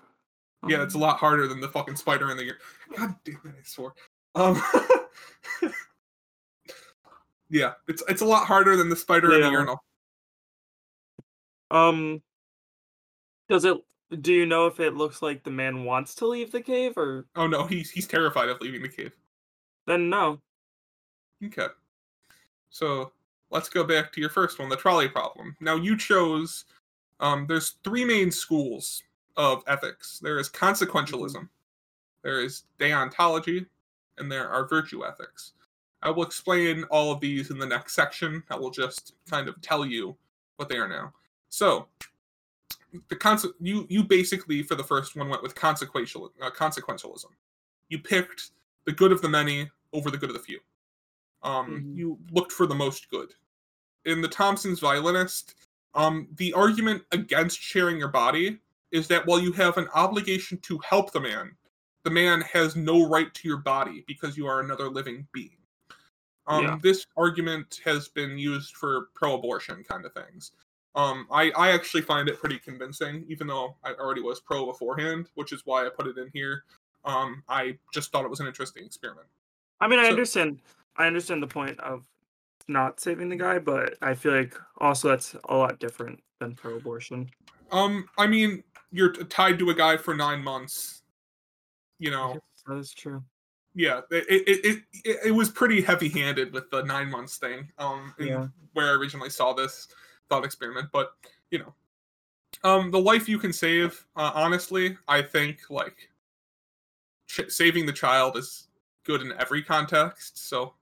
Yeah, 0.68 0.82
it's 0.84 0.94
a 0.96 0.98
Um, 0.98 1.02
lot 1.02 1.18
harder 1.18 1.48
than 1.48 1.62
the 1.62 1.68
fucking 1.68 1.96
spider 1.98 2.32
in 2.32 2.38
the 2.38 2.44
ear. 2.44 2.58
God 2.98 3.16
damn 3.24 3.36
it, 3.46 3.56
I 3.60 3.64
swore. 3.64 3.94
Um, 4.34 4.62
yeah, 7.50 7.74
it's 7.88 8.04
it's 8.10 8.22
a 8.22 8.26
lot 8.26 8.48
harder 8.48 8.76
than 8.76 8.90
the 8.90 8.96
spider 8.96 9.34
in 9.34 9.42
the 9.42 9.46
Yeah. 9.48 9.52
urinal. 9.52 9.84
Um, 11.72 12.22
does 13.48 13.66
it? 13.66 13.78
Do 14.22 14.34
you 14.34 14.46
know 14.46 14.68
if 14.68 14.80
it 14.80 14.96
looks 14.96 15.22
like 15.22 15.44
the 15.44 15.52
man 15.52 15.84
wants 15.84 16.16
to 16.16 16.28
leave 16.28 16.52
the 16.52 16.62
cave, 16.62 16.98
or 16.98 17.28
Oh 17.36 17.48
no, 17.48 17.66
he's 17.68 17.92
he's 17.92 18.08
terrified 18.08 18.50
of 18.50 18.60
leaving 18.62 18.82
the 18.82 18.90
cave. 18.90 19.16
then 19.88 20.10
no? 20.10 20.42
Okay. 21.44 21.68
So 22.70 23.12
let's 23.52 23.70
go 23.70 23.84
back 23.84 24.12
to 24.14 24.22
your 24.22 24.30
first 24.30 24.60
one, 24.60 24.70
the 24.70 24.76
trolley 24.76 25.10
problem. 25.10 25.56
Now 25.60 25.76
you 25.76 25.98
chose 25.98 26.66
um 27.20 27.46
there's 27.48 27.76
three 27.84 28.06
main 28.06 28.32
schools 28.32 29.04
of 29.38 29.64
ethics. 29.68 30.20
There 30.20 30.40
is 30.40 30.50
consequentialism, 30.50 31.48
there 32.24 32.42
is 32.42 32.64
deontology, 32.80 33.66
and 34.18 34.32
there 34.32 34.50
are 34.50 34.68
virtue 34.68 35.06
ethics. 35.06 35.54
I 36.02 36.12
will 36.12 36.24
explain 36.24 36.84
all 36.86 37.12
of 37.12 37.20
these 37.20 37.50
in 37.50 37.58
the 37.58 37.66
next 37.66 37.96
section. 37.96 38.44
I 38.50 38.56
will 38.56 38.70
just 38.70 39.14
kind 39.30 39.48
of 39.48 39.60
tell 39.62 39.86
you 39.86 40.16
what 40.58 40.70
they 40.70 40.78
are 40.78 40.88
now. 40.88 41.14
So 41.50 41.88
the 43.10 43.16
conse- 43.16 43.54
you 43.60 43.86
you 43.90 44.04
basically 44.04 44.64
for 44.64 44.76
the 44.76 44.84
first 44.84 45.16
one 45.16 45.30
went 45.30 45.44
with 45.44 45.56
consequential 45.56 46.32
uh, 46.42 46.52
consequentialism. 46.52 47.28
You 47.90 48.00
picked 48.00 48.52
the 48.86 48.92
good 48.92 49.12
of 49.12 49.22
the 49.22 49.30
many 49.30 49.70
over 49.94 50.12
the 50.12 50.18
good 50.18 50.30
of 50.30 50.36
the 50.36 50.42
few. 50.42 50.60
Um, 51.46 51.82
Mhm. 51.84 51.96
You 51.96 52.20
looked 52.32 52.52
for 52.52 52.66
the 52.66 52.74
most 52.76 53.10
good. 53.10 53.34
In 54.06 54.20
the 54.22 54.28
Thomson's 54.28 54.80
Violinist, 54.80 55.54
um, 55.94 56.28
the 56.34 56.52
argument 56.54 57.06
against 57.12 57.60
sharing 57.62 57.98
your 57.98 58.10
body 58.10 58.60
is 58.92 59.08
that 59.08 59.26
while 59.26 59.40
you 59.40 59.52
have 59.54 59.78
an 59.78 59.88
obligation 59.94 60.58
to 60.62 60.80
help 60.80 61.12
the 61.12 61.20
man, 61.22 61.56
the 62.04 62.10
man 62.10 62.42
has 62.42 62.76
no 62.76 63.08
right 63.08 63.34
to 63.36 63.48
your 63.48 63.58
body 63.58 64.04
because 64.08 64.36
you 64.38 64.48
are 64.48 64.60
another 64.60 64.90
living 64.90 65.28
being. 65.32 65.58
Um, 66.48 66.64
Yeah. 66.64 66.80
This 66.82 67.06
argument 67.16 67.80
has 67.84 68.08
been 68.08 68.38
used 68.38 68.76
for 68.76 69.08
pro-abortion 69.14 69.84
kind 69.84 70.06
of 70.06 70.14
things. 70.14 70.52
Um, 70.96 71.28
I, 71.32 71.52
I 71.52 71.72
actually 71.72 72.02
find 72.04 72.28
it 72.30 72.40
pretty 72.40 72.58
convincing, 72.60 73.26
even 73.28 73.48
though 73.48 73.76
I 73.84 73.94
already 73.94 74.22
was 74.22 74.40
pro 74.40 74.66
beforehand, 74.66 75.30
which 75.36 75.52
is 75.54 75.66
why 75.66 75.86
I 75.86 75.90
put 75.90 76.08
it 76.08 76.18
in 76.18 76.30
here. 76.34 76.64
Um, 77.04 77.44
I 77.50 77.78
just 77.94 78.12
thought 78.12 78.24
it 78.26 78.30
was 78.30 78.40
an 78.40 78.48
interesting 78.48 78.84
experiment. 78.86 79.28
I 79.80 79.88
mean, 79.88 80.00
I 80.00 80.04
So- 80.06 80.10
understand. 80.12 80.62
I 80.98 81.08
understand 81.08 81.42
the 81.44 81.48
point 81.48 81.80
of 81.80 82.06
not 82.68 83.00
saving 83.00 83.30
the 83.30 83.36
guy, 83.36 83.60
but 83.60 83.96
I 84.02 84.14
feel 84.16 84.34
like 84.34 84.56
also 84.80 85.10
that's 85.10 85.36
a 85.50 85.56
lot 85.56 85.80
different 85.80 86.22
than 86.40 86.56
pro-abortion. 86.56 87.30
Um, 87.72 88.08
I 88.18 88.28
mean, 88.28 88.64
you're 88.92 89.12
t- 89.12 89.24
tied 89.26 89.60
to 89.60 89.70
a 89.70 89.74
guy 89.76 89.98
for 89.98 90.16
nine 90.16 90.44
months. 90.44 91.04
You 92.00 92.12
know, 92.12 92.40
that 92.68 92.78
is 92.78 92.94
true. 92.94 93.24
yeah, 93.74 94.02
it 94.12 94.26
it, 94.30 94.66
it, 94.66 94.84
it, 95.06 95.18
it 95.28 95.32
was 95.32 95.50
pretty 95.50 95.82
heavy-handed 95.82 96.54
with 96.54 96.70
the 96.72 96.82
nine 96.84 97.10
months 97.10 97.38
thing. 97.38 97.70
Um, 97.78 98.14
Yeah. 98.20 98.48
where 98.74 98.88
I 98.88 98.94
originally 98.94 99.30
saw 99.30 99.54
this 99.54 99.88
thought 100.30 100.44
experiment, 100.44 100.90
but 100.92 101.14
you 101.52 101.60
know, 101.60 101.74
um, 102.64 102.92
the 102.92 103.00
life 103.00 103.30
you 103.30 103.38
can 103.38 103.54
save. 103.54 104.06
Uh, 104.16 104.32
honestly, 104.34 104.98
I 105.08 105.22
think 105.22 105.62
like 105.70 106.10
ch- 107.28 107.50
saving 107.50 107.86
the 107.86 107.94
child 107.94 108.38
is 108.38 108.68
good 109.04 109.22
in 109.22 109.32
every 109.40 109.62
context. 109.64 110.38
So, 110.50 110.74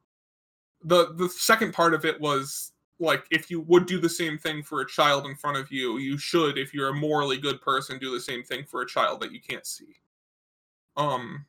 the 0.84 1.14
the 1.14 1.30
second 1.30 1.74
part 1.74 1.94
of 1.94 2.06
it 2.06 2.20
was 2.20 2.72
like 3.00 3.26
if 3.32 3.50
you 3.50 3.62
would 3.62 3.86
do 3.86 4.00
the 4.00 4.10
same 4.10 4.38
thing 4.38 4.64
for 4.64 4.82
a 4.82 4.88
child 4.88 5.26
in 5.26 5.36
front 5.36 5.58
of 5.58 5.72
you, 5.72 5.98
you 5.98 6.18
should, 6.18 6.58
if 6.58 6.74
you're 6.74 6.90
a 6.90 6.94
morally 6.94 7.38
good 7.38 7.62
person, 7.62 8.00
do 8.00 8.12
the 8.12 8.20
same 8.20 8.44
thing 8.44 8.64
for 8.66 8.82
a 8.82 8.88
child 8.88 9.20
that 9.22 9.32
you 9.32 9.40
can't 9.42 9.66
see. 9.66 9.96
Um, 10.96 11.46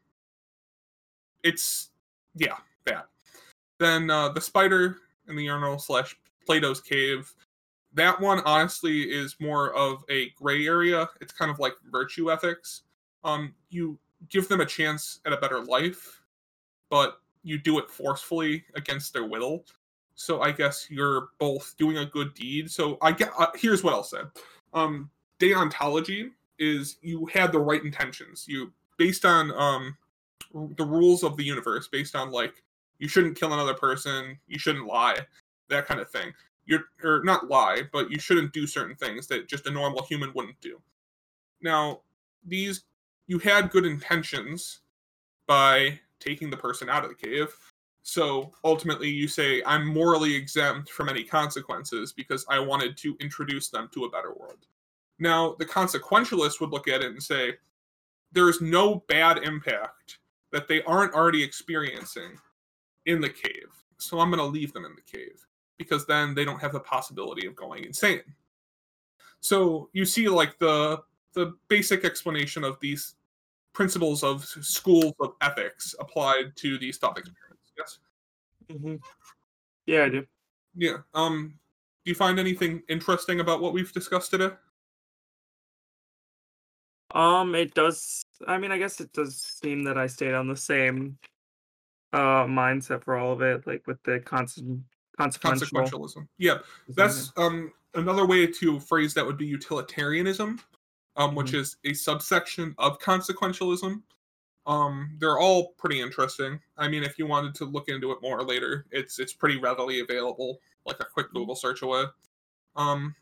it's 1.43 1.91
yeah 2.35 2.57
that. 2.87 3.07
Then 3.79 4.11
uh, 4.11 4.31
the 4.31 4.41
spider 4.41 4.99
in 5.29 5.37
the 5.37 5.45
urinal 5.45 5.79
slash 5.79 6.17
Plato's 6.47 6.81
cave. 6.81 7.33
That 7.93 8.21
one 8.21 8.41
honestly 8.45 9.03
is 9.03 9.37
more 9.39 9.73
of 9.75 10.05
a 10.11 10.31
gray 10.31 10.67
area. 10.67 11.09
It's 11.21 11.33
kind 11.33 11.51
of 11.51 11.59
like 11.61 11.75
virtue 11.91 12.31
ethics. 12.33 12.83
Um, 13.23 13.55
you 13.71 13.99
give 14.29 14.49
them 14.49 14.61
a 14.61 14.67
chance 14.67 15.21
at 15.25 15.33
a 15.33 15.37
better 15.37 15.61
life, 15.61 16.23
but 16.91 17.21
you 17.45 17.59
do 17.59 17.79
it 17.79 17.91
forcefully 17.91 18.65
against 18.75 19.13
their 19.13 19.25
will. 19.25 19.65
So 20.17 20.41
I 20.41 20.51
guess 20.51 20.87
you're 20.91 21.29
both 21.39 21.75
doing 21.79 21.99
a 21.99 22.07
good 22.07 22.35
deed. 22.35 22.71
So 22.71 22.99
I 23.03 23.13
get 23.13 23.31
uh, 23.39 23.49
here's 23.55 23.85
what 23.85 23.95
I'll 23.95 24.03
say. 24.03 24.21
Um, 24.73 25.11
deontology 25.39 26.31
is 26.59 26.97
you 27.03 27.27
had 27.27 27.53
the 27.53 27.59
right 27.59 27.85
intentions. 27.85 28.47
You 28.49 28.73
based 28.97 29.25
on 29.25 29.53
um 29.53 29.97
the 30.77 30.85
rules 30.85 31.23
of 31.23 31.37
the 31.37 31.45
universe, 31.45 31.89
based 31.89 32.17
on 32.17 32.31
like 32.31 32.63
you 32.99 33.09
shouldn't 33.09 33.39
kill 33.39 33.53
another 33.53 33.75
person, 33.75 34.39
you 34.47 34.59
shouldn't 34.59 34.87
lie, 34.87 35.19
that 35.69 35.87
kind 35.87 36.01
of 36.01 36.11
thing. 36.11 36.33
You're 36.65 36.85
or 37.03 37.23
not 37.25 37.49
lie, 37.49 37.83
but 37.93 38.11
you 38.11 38.19
shouldn't 38.19 38.53
do 38.53 38.67
certain 38.67 38.97
things 38.97 39.27
that 39.27 39.49
just 39.49 39.67
a 39.67 39.71
normal 39.71 40.05
human 40.05 40.33
wouldn't 40.35 40.61
do. 40.61 40.81
Now, 41.61 42.01
these 42.47 42.85
you 43.27 43.39
had 43.39 43.71
good 43.71 43.85
intentions 43.85 44.81
by 45.47 45.99
taking 46.25 46.51
the 46.51 46.57
person 46.57 46.89
out 46.89 47.05
of 47.05 47.11
the 47.11 47.17
cave. 47.17 47.55
So 48.03 48.53
ultimately, 48.65 49.09
you 49.09 49.29
say, 49.29 49.63
I'm 49.65 49.87
morally 49.87 50.35
exempt 50.35 50.91
from 50.91 51.09
any 51.09 51.25
consequences 51.25 52.13
because 52.13 52.45
I 52.49 52.59
wanted 52.59 52.97
to 52.99 53.17
introduce 53.21 53.69
them 53.69 53.89
to 53.95 54.05
a 54.05 54.11
better 54.11 54.33
world. 54.35 54.67
Now, 55.19 55.57
the 55.59 55.65
consequentialist 55.65 56.61
would 56.61 56.71
look 56.71 56.89
at 56.89 57.01
it 57.01 57.13
and 57.13 57.23
say, 57.23 57.55
there 58.33 58.51
is 58.51 58.61
no 58.61 59.05
bad 59.09 59.39
impact 59.39 60.19
that 60.53 60.69
they 60.69 60.83
aren't 60.83 61.15
already 61.15 61.43
experiencing 61.43 62.39
in 63.07 63.21
the 63.21 63.29
cave. 63.29 63.69
So 63.99 64.21
I'm 64.21 64.31
going 64.31 64.39
to 64.39 64.45
leave 64.45 64.73
them 64.73 64.85
in 64.85 64.95
the 64.95 65.19
cave 65.19 65.47
because 65.79 66.07
then 66.07 66.35
they 66.35 66.45
don't 66.45 66.61
have 66.61 66.73
the 66.73 66.81
possibility 66.81 67.47
of 67.47 67.57
going 67.57 67.85
insane. 67.85 68.23
So 69.41 69.89
you 69.93 70.05
see, 70.05 70.29
like 70.29 70.59
the 70.59 71.03
the 71.35 71.55
basic 71.69 72.05
explanation 72.05 72.65
of 72.65 72.79
these 72.81 73.17
principles 73.75 74.23
of 74.23 74.45
schools 74.45 75.13
of 75.21 75.35
ethics 75.43 75.95
applied 76.01 76.57
to 76.57 76.79
these 76.79 76.97
thought 76.97 77.19
experiments. 77.19 77.73
Yes. 77.77 77.99
hmm 78.71 78.97
Yeah, 79.87 80.05
I 80.05 80.09
do. 80.09 80.27
Yeah. 80.77 80.99
Um. 81.13 81.59
Do 82.05 82.11
you 82.11 82.15
find 82.15 82.39
anything 82.39 82.83
interesting 82.89 83.41
about 83.41 83.63
what 83.63 83.73
we've 83.73 83.93
discussed 83.93 84.31
today? 84.31 84.51
Um, 87.15 87.55
it 87.55 87.73
does. 87.75 88.23
I 88.47 88.59
mean, 88.59 88.73
I 88.73 88.79
guess 88.79 89.01
it 89.01 89.13
does 89.13 89.37
seem 89.37 89.85
that 89.85 89.97
I 89.97 90.07
stayed 90.07 90.35
on 90.35 90.49
the 90.49 90.57
same 90.57 91.19
uh 92.13 92.45
mindset 92.45 93.03
for 93.03 93.17
all 93.17 93.33
of 93.33 93.43
it, 93.43 93.67
like 93.67 93.87
with 93.87 94.03
the 94.05 94.21
constant. 94.21 94.83
Consequentialism. 95.19 96.27
Yeah. 96.39 96.59
That's 96.89 97.33
um 97.37 97.73
another 97.95 98.27
way 98.27 98.47
to 98.49 98.81
phrase 98.81 99.15
that 99.15 99.25
would 99.25 99.39
be 99.39 99.47
utilitarianism, 99.47 100.61
um, 101.17 101.35
which 101.35 101.53
Mhm. 101.53 101.59
is 101.61 101.77
a 101.85 101.93
subsection 101.95 102.75
of 102.79 102.99
consequentialism. 102.99 104.03
Um, 104.67 105.17
they're 105.19 105.39
all 105.39 105.73
pretty 105.75 106.01
interesting. 106.01 106.61
I 106.79 106.89
mean, 106.89 107.03
if 107.05 107.19
you 107.19 107.27
wanted 107.27 107.55
to 107.57 107.65
look 107.67 107.89
into 107.89 108.13
it 108.13 108.23
more 108.23 108.43
later, 108.43 108.87
it's 108.91 109.19
it's 109.19 109.33
pretty 109.33 109.59
readily 109.59 110.01
available, 110.01 110.61
like 110.87 111.01
a 111.01 111.05
quick 111.05 111.31
Google 111.33 111.55
search 111.55 111.83
away. 111.83 112.05
Um, 112.77 113.15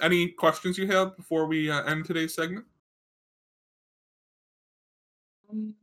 any 0.00 0.28
questions 0.30 0.78
you 0.78 0.86
have 0.88 1.16
before 1.16 1.46
we 1.46 1.70
uh, 1.70 1.82
end 1.84 2.04
today's 2.06 2.34
segment? 2.34 2.66
Um, 5.50 5.74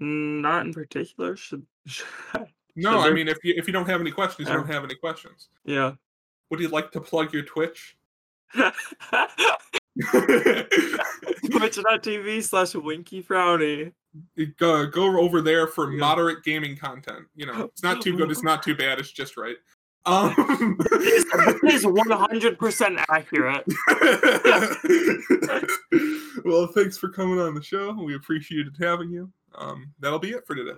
Not 0.00 0.66
in 0.66 0.74
particular. 0.74 1.36
Should, 1.36 1.66
should 1.86 2.06
No, 2.76 3.00
I 3.00 3.10
mean, 3.10 3.28
if 3.28 3.38
you 3.44 3.54
if 3.56 3.66
you 3.66 3.72
don't 3.72 3.86
have 3.88 4.00
any 4.00 4.10
questions, 4.10 4.48
you 4.48 4.54
Oh. 4.54 4.58
don't 4.58 4.70
have 4.70 4.84
any 4.84 4.94
questions. 4.96 5.48
yeah. 5.64 5.94
Would 6.50 6.60
you 6.60 6.68
like 6.68 6.92
to 6.92 7.00
plug 7.00 7.32
your 7.32 7.42
Twitch? 7.42 7.96
Twitch.tv 11.50 12.42
slash 12.42 12.74
Winky 12.74 13.22
Frowny. 13.22 13.92
go 14.58 14.86
go 14.86 15.18
over 15.20 15.40
there 15.40 15.66
for 15.66 15.90
Yeah. 15.92 15.98
moderate 15.98 16.42
gaming 16.44 16.76
content. 16.76 17.26
You 17.34 17.46
know, 17.46 17.64
it's 17.64 17.82
not 17.82 18.02
too 18.02 18.16
good, 18.16 18.30
it's 18.30 18.42
not 18.42 18.62
too 18.62 18.74
bad, 18.74 18.98
it's 18.98 19.12
just 19.12 19.36
right. 19.36 19.56
Um, 20.06 20.76
This 21.00 21.24
is 21.64 21.86
100% 21.86 23.04
accurate. 23.08 23.64
well, 26.44 26.66
thanks 26.66 26.98
for 26.98 27.08
coming 27.08 27.40
on 27.40 27.54
the 27.54 27.62
show. 27.62 27.92
We 27.92 28.14
appreciated 28.14 28.76
having 28.78 29.10
you. 29.10 29.32
Um, 29.54 29.94
that'll 30.00 30.18
be 30.18 30.32
it 30.32 30.46
for 30.46 30.56
today. 30.56 30.76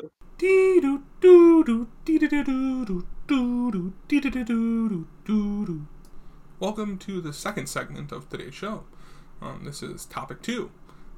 Welcome 6.59 6.97
to 7.01 7.21
the 7.21 7.35
second 7.35 7.67
segment 7.67 8.13
of 8.13 8.31
today's 8.31 8.55
show. 8.55 8.85
Um, 9.43 9.65
this 9.67 9.83
is 9.83 10.07
topic 10.07 10.41
two. 10.41 10.71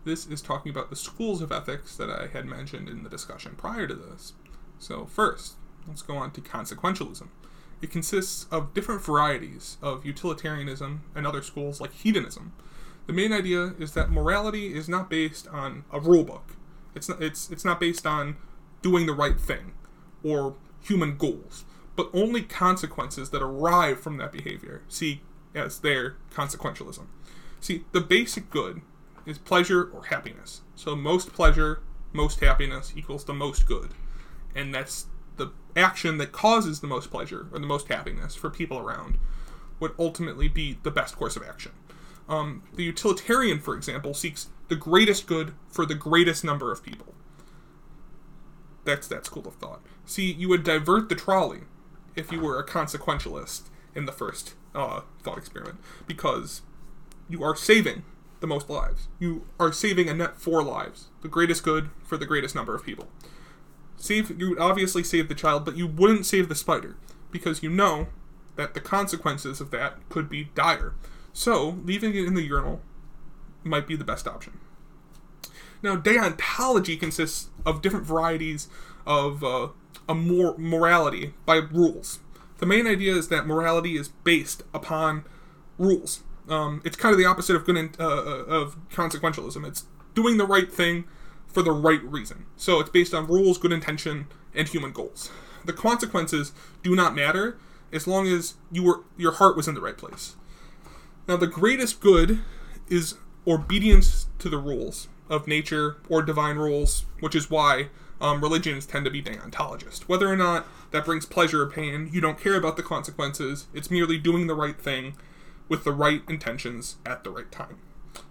This 0.04 0.26
is 0.26 0.42
talking 0.42 0.70
about 0.70 0.90
the 0.90 0.96
schools 0.96 1.40
of 1.40 1.52
ethics 1.52 1.94
that 1.96 2.10
I 2.10 2.26
had 2.26 2.44
mentioned 2.44 2.88
in 2.88 3.04
the 3.04 3.08
discussion 3.08 3.54
prior 3.56 3.86
to 3.86 3.94
this. 3.94 4.32
So, 4.80 5.06
first, 5.06 5.54
let's 5.86 6.02
go 6.02 6.16
on 6.16 6.32
to 6.32 6.40
consequentialism. 6.40 7.28
It 7.80 7.92
consists 7.92 8.46
of 8.50 8.74
different 8.74 9.00
varieties 9.00 9.76
of 9.80 10.04
utilitarianism 10.04 11.02
and 11.14 11.24
other 11.24 11.42
schools 11.42 11.80
like 11.80 11.92
hedonism. 11.92 12.52
The 13.06 13.12
main 13.12 13.32
idea 13.32 13.74
is 13.78 13.92
that 13.92 14.10
morality 14.10 14.74
is 14.74 14.88
not 14.88 15.08
based 15.08 15.46
on 15.46 15.84
a 15.92 16.00
rule 16.00 16.24
book. 16.24 16.56
It's 16.96 17.08
not, 17.08 17.22
it's, 17.22 17.48
it's 17.48 17.64
not 17.64 17.78
based 17.78 18.08
on 18.08 18.38
doing 18.82 19.06
the 19.06 19.14
right 19.14 19.38
thing 19.38 19.74
or 20.24 20.56
human 20.80 21.16
goals, 21.16 21.64
but 21.94 22.10
only 22.12 22.42
consequences 22.42 23.30
that 23.30 23.40
arrive 23.40 24.00
from 24.00 24.16
that 24.16 24.32
behavior. 24.32 24.82
See, 24.88 25.22
as 25.54 25.80
their 25.80 26.16
consequentialism. 26.32 27.06
See, 27.60 27.84
the 27.92 28.00
basic 28.00 28.50
good 28.50 28.82
is 29.26 29.38
pleasure 29.38 29.84
or 29.90 30.04
happiness. 30.04 30.62
So 30.74 30.96
most 30.96 31.32
pleasure, 31.32 31.82
most 32.12 32.40
happiness 32.40 32.92
equals 32.96 33.24
the 33.24 33.34
most 33.34 33.66
good. 33.66 33.90
And 34.54 34.74
that's 34.74 35.06
the 35.36 35.52
action 35.76 36.18
that 36.18 36.32
causes 36.32 36.80
the 36.80 36.86
most 36.86 37.10
pleasure 37.10 37.46
or 37.52 37.58
the 37.58 37.66
most 37.66 37.88
happiness 37.88 38.34
for 38.34 38.50
people 38.50 38.78
around 38.78 39.18
would 39.80 39.92
ultimately 39.98 40.48
be 40.48 40.78
the 40.82 40.90
best 40.90 41.16
course 41.16 41.36
of 41.36 41.42
action. 41.42 41.72
Um, 42.28 42.62
the 42.74 42.84
utilitarian, 42.84 43.60
for 43.60 43.74
example, 43.74 44.12
seeks 44.12 44.48
the 44.68 44.76
greatest 44.76 45.26
good 45.26 45.54
for 45.68 45.86
the 45.86 45.94
greatest 45.94 46.44
number 46.44 46.72
of 46.72 46.82
people. 46.82 47.14
That's 48.84 49.08
that 49.08 49.26
school 49.26 49.46
of 49.46 49.54
thought. 49.54 49.80
See, 50.04 50.32
you 50.32 50.48
would 50.48 50.64
divert 50.64 51.08
the 51.08 51.14
trolley 51.14 51.60
if 52.16 52.32
you 52.32 52.40
were 52.40 52.58
a 52.58 52.66
consequentialist 52.66 53.62
in 53.94 54.06
the 54.06 54.12
first 54.12 54.54
uh, 54.74 55.02
thought 55.22 55.38
experiment, 55.38 55.78
because 56.06 56.62
you 57.28 57.42
are 57.42 57.56
saving 57.56 58.02
the 58.40 58.46
most 58.46 58.70
lives. 58.70 59.08
You 59.18 59.46
are 59.58 59.72
saving 59.72 60.08
a 60.08 60.14
net 60.14 60.40
four 60.40 60.62
lives, 60.62 61.08
the 61.22 61.28
greatest 61.28 61.62
good 61.62 61.90
for 62.04 62.16
the 62.16 62.26
greatest 62.26 62.54
number 62.54 62.74
of 62.74 62.84
people. 62.84 63.08
Save 63.96 64.40
you 64.40 64.50
would 64.50 64.60
obviously 64.60 65.02
save 65.02 65.28
the 65.28 65.34
child, 65.34 65.64
but 65.64 65.76
you 65.76 65.86
wouldn't 65.86 66.26
save 66.26 66.48
the 66.48 66.54
spider 66.54 66.96
because 67.30 67.62
you 67.62 67.70
know 67.70 68.08
that 68.56 68.74
the 68.74 68.80
consequences 68.80 69.60
of 69.60 69.70
that 69.70 70.08
could 70.08 70.28
be 70.28 70.50
dire. 70.54 70.94
So 71.32 71.78
leaving 71.84 72.14
it 72.14 72.24
in 72.24 72.34
the 72.34 72.42
urinal 72.42 72.80
might 73.64 73.86
be 73.86 73.96
the 73.96 74.04
best 74.04 74.26
option. 74.26 74.58
Now, 75.82 75.96
deontology 75.96 76.98
consists 76.98 77.50
of 77.64 77.82
different 77.82 78.06
varieties 78.06 78.68
of 79.06 79.44
uh, 79.44 79.68
a 80.08 80.14
more 80.14 80.56
morality 80.58 81.34
by 81.46 81.56
rules. 81.56 82.18
The 82.58 82.66
main 82.66 82.86
idea 82.86 83.14
is 83.14 83.28
that 83.28 83.46
morality 83.46 83.96
is 83.96 84.08
based 84.08 84.62
upon 84.74 85.24
rules. 85.78 86.22
Um, 86.48 86.82
it's 86.84 86.96
kind 86.96 87.12
of 87.12 87.18
the 87.18 87.24
opposite 87.24 87.56
of 87.56 87.64
good 87.64 87.76
in, 87.76 87.90
uh, 87.98 88.04
of 88.04 88.76
consequentialism. 88.90 89.66
It's 89.66 89.84
doing 90.14 90.36
the 90.36 90.46
right 90.46 90.70
thing 90.70 91.04
for 91.46 91.62
the 91.62 91.72
right 91.72 92.02
reason. 92.02 92.46
So 92.56 92.80
it's 92.80 92.90
based 92.90 93.14
on 93.14 93.26
rules, 93.26 93.58
good 93.58 93.72
intention, 93.72 94.26
and 94.54 94.68
human 94.68 94.92
goals. 94.92 95.30
The 95.64 95.72
consequences 95.72 96.52
do 96.82 96.94
not 96.94 97.14
matter 97.14 97.58
as 97.92 98.06
long 98.06 98.26
as 98.26 98.54
you 98.70 98.82
were 98.82 99.04
your 99.16 99.32
heart 99.32 99.56
was 99.56 99.68
in 99.68 99.74
the 99.74 99.80
right 99.80 99.96
place. 99.96 100.36
Now, 101.26 101.36
the 101.36 101.46
greatest 101.46 102.00
good 102.00 102.40
is 102.88 103.16
obedience 103.46 104.26
to 104.38 104.48
the 104.48 104.58
rules 104.58 105.08
of 105.28 105.46
nature 105.46 105.96
or 106.08 106.22
divine 106.22 106.56
rules, 106.56 107.04
which 107.20 107.34
is 107.34 107.50
why 107.50 107.88
um, 108.20 108.40
religions 108.40 108.86
tend 108.86 109.04
to 109.04 109.10
be 109.10 109.22
deontologist. 109.22 110.02
Whether 110.02 110.28
or 110.28 110.36
not 110.36 110.66
that 110.90 111.04
brings 111.04 111.26
pleasure 111.26 111.62
or 111.62 111.70
pain, 111.70 112.08
you 112.12 112.20
don't 112.20 112.40
care 112.40 112.56
about 112.56 112.76
the 112.76 112.82
consequences. 112.82 113.66
It's 113.72 113.90
merely 113.90 114.18
doing 114.18 114.46
the 114.46 114.54
right 114.54 114.80
thing 114.80 115.16
with 115.68 115.84
the 115.84 115.92
right 115.92 116.22
intentions 116.28 116.96
at 117.04 117.24
the 117.24 117.30
right 117.30 117.50
time. 117.52 117.78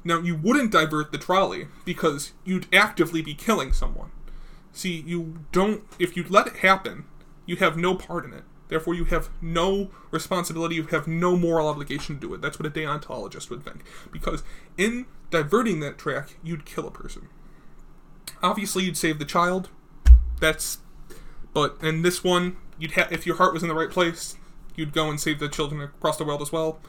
Now, 0.04 0.20
you 0.20 0.36
wouldn't 0.36 0.72
divert 0.72 1.12
the 1.12 1.18
trolley 1.18 1.68
because 1.86 2.34
you'd 2.44 2.68
actively 2.74 3.22
be 3.22 3.34
killing 3.34 3.72
someone. 3.72 4.12
See, 4.74 5.04
you 5.06 5.40
don't, 5.52 5.84
if 5.98 6.18
you 6.18 6.26
let 6.28 6.48
it 6.48 6.58
happen, 6.58 7.06
you 7.46 7.56
have 7.58 7.78
no 7.78 7.96
part 7.96 8.26
in 8.26 8.34
it. 8.34 8.44
Therefore, 8.68 8.94
you 8.94 9.06
have 9.06 9.30
no 9.42 9.92
responsibility, 10.12 10.76
you 10.76 10.84
have 10.88 11.08
no 11.08 11.38
moral 11.38 11.68
obligation 11.68 12.16
to 12.16 12.22
do 12.22 12.34
it. 12.34 12.42
That's 12.42 12.60
what 12.60 12.66
a 12.66 12.70
deontologist 12.70 13.50
would 13.50 13.64
think. 13.64 13.84
Because 14.12 14.44
in 14.78 15.06
diverting 15.30 15.80
that 15.80 15.98
track, 15.98 16.36
you'd 16.44 16.66
kill 16.66 16.88
a 16.88 16.92
person. 16.92 17.30
Obviously, 18.44 18.84
you'd 18.84 18.98
save 18.98 19.20
the 19.20 19.26
child. 19.26 19.70
That's. 20.40 20.80
But 21.54 21.78
in 21.82 22.02
this 22.02 22.24
one, 22.24 22.58
you'd 22.78 22.92
have 22.92 23.12
if 23.12 23.26
your 23.26 23.38
heart 23.38 23.54
was 23.54 23.64
in 23.64 23.70
the 23.70 23.76
right 23.76 23.90
place, 23.90 24.36
you'd 24.76 24.94
go 24.94 25.10
and 25.10 25.20
save 25.20 25.40
the 25.40 25.50
children 25.50 25.82
across 25.82 26.18
the 26.18 26.26
world 26.26 26.42
as 26.42 26.52
well. 26.52 26.80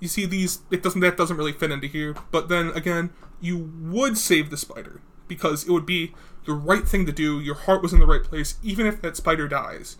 You 0.00 0.08
see, 0.08 0.26
these 0.26 0.60
it 0.70 0.82
doesn't 0.82 1.00
that 1.00 1.16
doesn't 1.16 1.36
really 1.36 1.52
fit 1.52 1.70
into 1.70 1.86
here. 1.86 2.14
But 2.30 2.48
then 2.48 2.70
again, 2.70 3.10
you 3.40 3.70
would 3.80 4.16
save 4.16 4.50
the 4.50 4.56
spider 4.56 5.00
because 5.28 5.64
it 5.64 5.70
would 5.70 5.86
be 5.86 6.14
the 6.44 6.54
right 6.54 6.86
thing 6.86 7.06
to 7.06 7.12
do. 7.12 7.40
Your 7.40 7.54
heart 7.54 7.82
was 7.82 7.92
in 7.92 8.00
the 8.00 8.06
right 8.06 8.22
place, 8.22 8.56
even 8.62 8.86
if 8.86 9.00
that 9.02 9.16
spider 9.16 9.48
dies. 9.48 9.96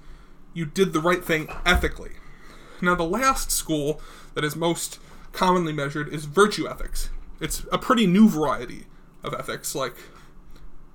You 0.55 0.67
did 0.67 0.93
the 0.93 1.01
right 1.01 1.25
thing 1.25 1.49
ethically. 1.65 2.13
Now, 2.81 2.95
the 2.95 3.05
last 3.05 3.51
school 3.51 4.01
that 4.35 4.45
is 4.45 4.57
most 4.57 4.99
commonly 5.33 5.73
measured 5.73 6.09
is 6.09 6.25
virtue 6.25 6.69
ethics. 6.69 7.11
It's 7.41 7.65
a 7.73 7.79
pretty 7.79 8.07
new 8.07 8.29
variety 8.29 8.87
of 9.23 9.35
ethics, 9.35 9.75
like 9.75 9.95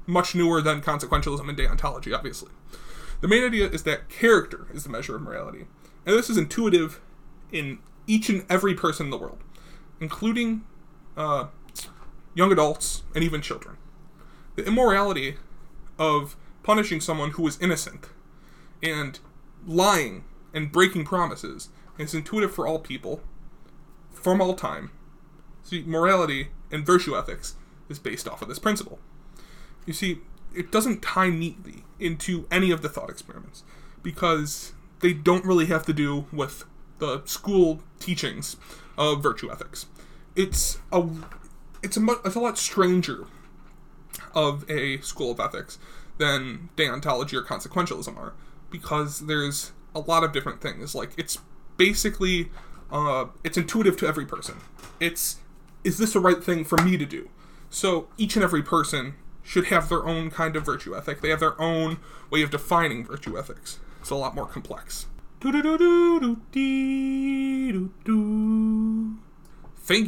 much 0.08 0.34
newer 0.34 0.62
than 0.62 0.82
consequentialism 0.82 1.48
and 1.48 1.58
deontology, 1.58 2.16
obviously. 2.16 2.50
The 3.22 3.28
main 3.28 3.44
idea 3.44 3.70
is 3.70 3.84
that 3.84 4.10
character 4.10 4.68
is 4.74 4.84
the 4.84 4.90
measure 4.90 5.16
of 5.16 5.22
morality, 5.22 5.66
and 6.06 6.16
this 6.16 6.30
is 6.30 6.38
intuitive 6.38 7.00
in 7.52 7.80
each 8.08 8.30
and 8.30 8.46
every 8.50 8.74
person 8.74 9.08
in 9.08 9.10
the 9.12 9.18
world, 9.18 9.44
including 10.00 10.64
uh, 11.16 11.48
young 12.34 12.52
adults 12.52 13.04
and 13.14 13.24
even 13.24 13.42
children. 13.42 13.78
The 14.56 14.66
immorality 14.66 15.36
of 16.00 16.36
punishing 16.64 17.02
someone 17.02 17.32
who 17.32 17.48
is 17.48 17.60
innocent 17.60 18.10
and 18.82 19.20
lying 19.66 20.24
and 20.54 20.72
breaking 20.72 21.06
promises 21.06 21.70
is 21.98 22.14
intuitive 22.14 22.54
for 22.54 22.68
all 22.68 22.80
people 22.80 23.22
from 24.12 24.42
all 24.42 24.54
time. 24.54 24.92
See, 25.64 25.84
morality 25.86 26.50
and 26.72 26.86
virtue 26.86 27.16
ethics 27.16 27.56
is 27.90 28.00
based 28.00 28.28
off 28.28 28.42
of 28.42 28.48
this 28.48 28.60
principle. 28.60 29.00
You 29.88 29.94
see, 29.94 30.20
it 30.54 30.72
doesn't 30.72 31.02
tie 31.02 31.30
neatly 31.30 31.84
into 32.00 32.46
any 32.52 32.70
of 32.70 32.84
the 32.84 32.90
thought 32.90 33.10
experiments 33.10 33.64
because 34.04 34.74
they 35.00 35.14
don't 35.14 35.44
really 35.46 35.66
have 35.68 35.86
to 35.88 35.94
do 35.94 36.26
with 36.32 36.66
the 37.00 37.24
school 37.26 37.82
teachings 38.00 38.58
of 38.98 39.24
virtue 39.24 39.52
ethics. 39.52 39.88
It's 40.36 40.78
a 40.92 41.08
it's 41.82 41.98
a 41.98 42.00
mu- 42.00 42.20
it's 42.26 42.36
a 42.36 42.40
lot 42.40 42.58
stranger 42.58 43.26
of 44.34 44.70
a 44.70 45.00
school 45.00 45.32
of 45.32 45.40
ethics 45.40 45.80
than 46.18 46.70
deontology 46.76 47.34
or 47.34 47.44
consequentialism 47.44 48.18
are 48.18 48.34
because 48.70 49.22
there's 49.22 49.72
a 49.96 50.00
lot 50.00 50.24
of 50.24 50.34
different 50.34 50.62
things. 50.62 50.96
Like 50.96 51.12
it's 51.18 51.40
basically 51.78 52.50
uh, 52.92 53.26
it's 53.44 53.58
intuitive 53.58 53.98
to 53.98 54.08
every 54.08 54.26
person. 54.26 54.56
It's 55.00 55.38
is 55.84 55.98
this 55.98 56.14
the 56.14 56.20
right 56.20 56.44
thing 56.44 56.66
for 56.66 56.78
me 56.80 56.98
to 56.98 57.06
do? 57.06 57.30
So 57.70 58.08
each 58.18 58.36
and 58.36 58.44
every 58.44 58.64
person 58.64 59.16
should 59.48 59.68
have 59.68 59.88
their 59.88 60.06
own 60.06 60.30
kind 60.30 60.58
of 60.58 60.66
virtue 60.66 60.94
ethic. 60.94 61.22
They 61.22 61.30
have 61.30 61.40
their 61.40 61.60
own 61.60 62.00
way 62.30 62.42
of 62.42 62.52
defining 62.52 63.06
virtue 63.06 63.38
ethics. 63.38 63.80
It's 64.02 64.10
a 64.10 64.16
lot 64.16 64.36
more 64.36 64.46
complex. 64.46 65.06
Thank 65.42 65.64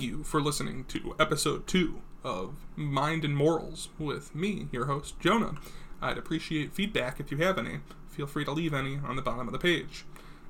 you 0.01 0.23
for 0.23 0.41
listening 0.41 0.83
to 0.89 1.15
episode 1.17 1.67
two 1.67 2.01
of 2.21 2.55
Mind 2.75 3.23
and 3.23 3.37
Morals 3.37 3.87
with 3.97 4.35
me, 4.35 4.67
your 4.73 4.87
host, 4.87 5.17
Jonah. 5.21 5.55
I'd 6.01 6.17
appreciate 6.17 6.73
feedback 6.73 7.21
if 7.21 7.31
you 7.31 7.37
have 7.37 7.57
any. 7.57 7.79
Feel 8.09 8.27
free 8.27 8.43
to 8.43 8.51
leave 8.51 8.73
any 8.73 8.97
on 8.97 9.15
the 9.15 9.21
bottom 9.21 9.47
of 9.47 9.53
the 9.53 9.59
page. 9.59 10.03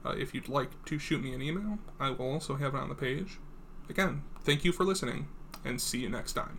Uh, 0.03 0.15
if 0.17 0.33
you'd 0.33 0.49
like 0.49 0.83
to 0.85 0.97
shoot 0.97 1.21
me 1.21 1.31
an 1.33 1.43
email, 1.43 1.77
I 1.99 2.09
will 2.09 2.31
also 2.31 2.55
have 2.55 2.73
it 2.73 2.79
on 2.79 2.89
the 2.89 2.95
page. 2.95 3.37
Again, 3.87 4.23
thank 4.41 4.63
you 4.63 4.71
for 4.71 4.83
listening, 4.83 5.27
and 5.63 5.79
see 5.79 5.99
you 5.99 6.09
next 6.09 6.33
time. 6.33 6.57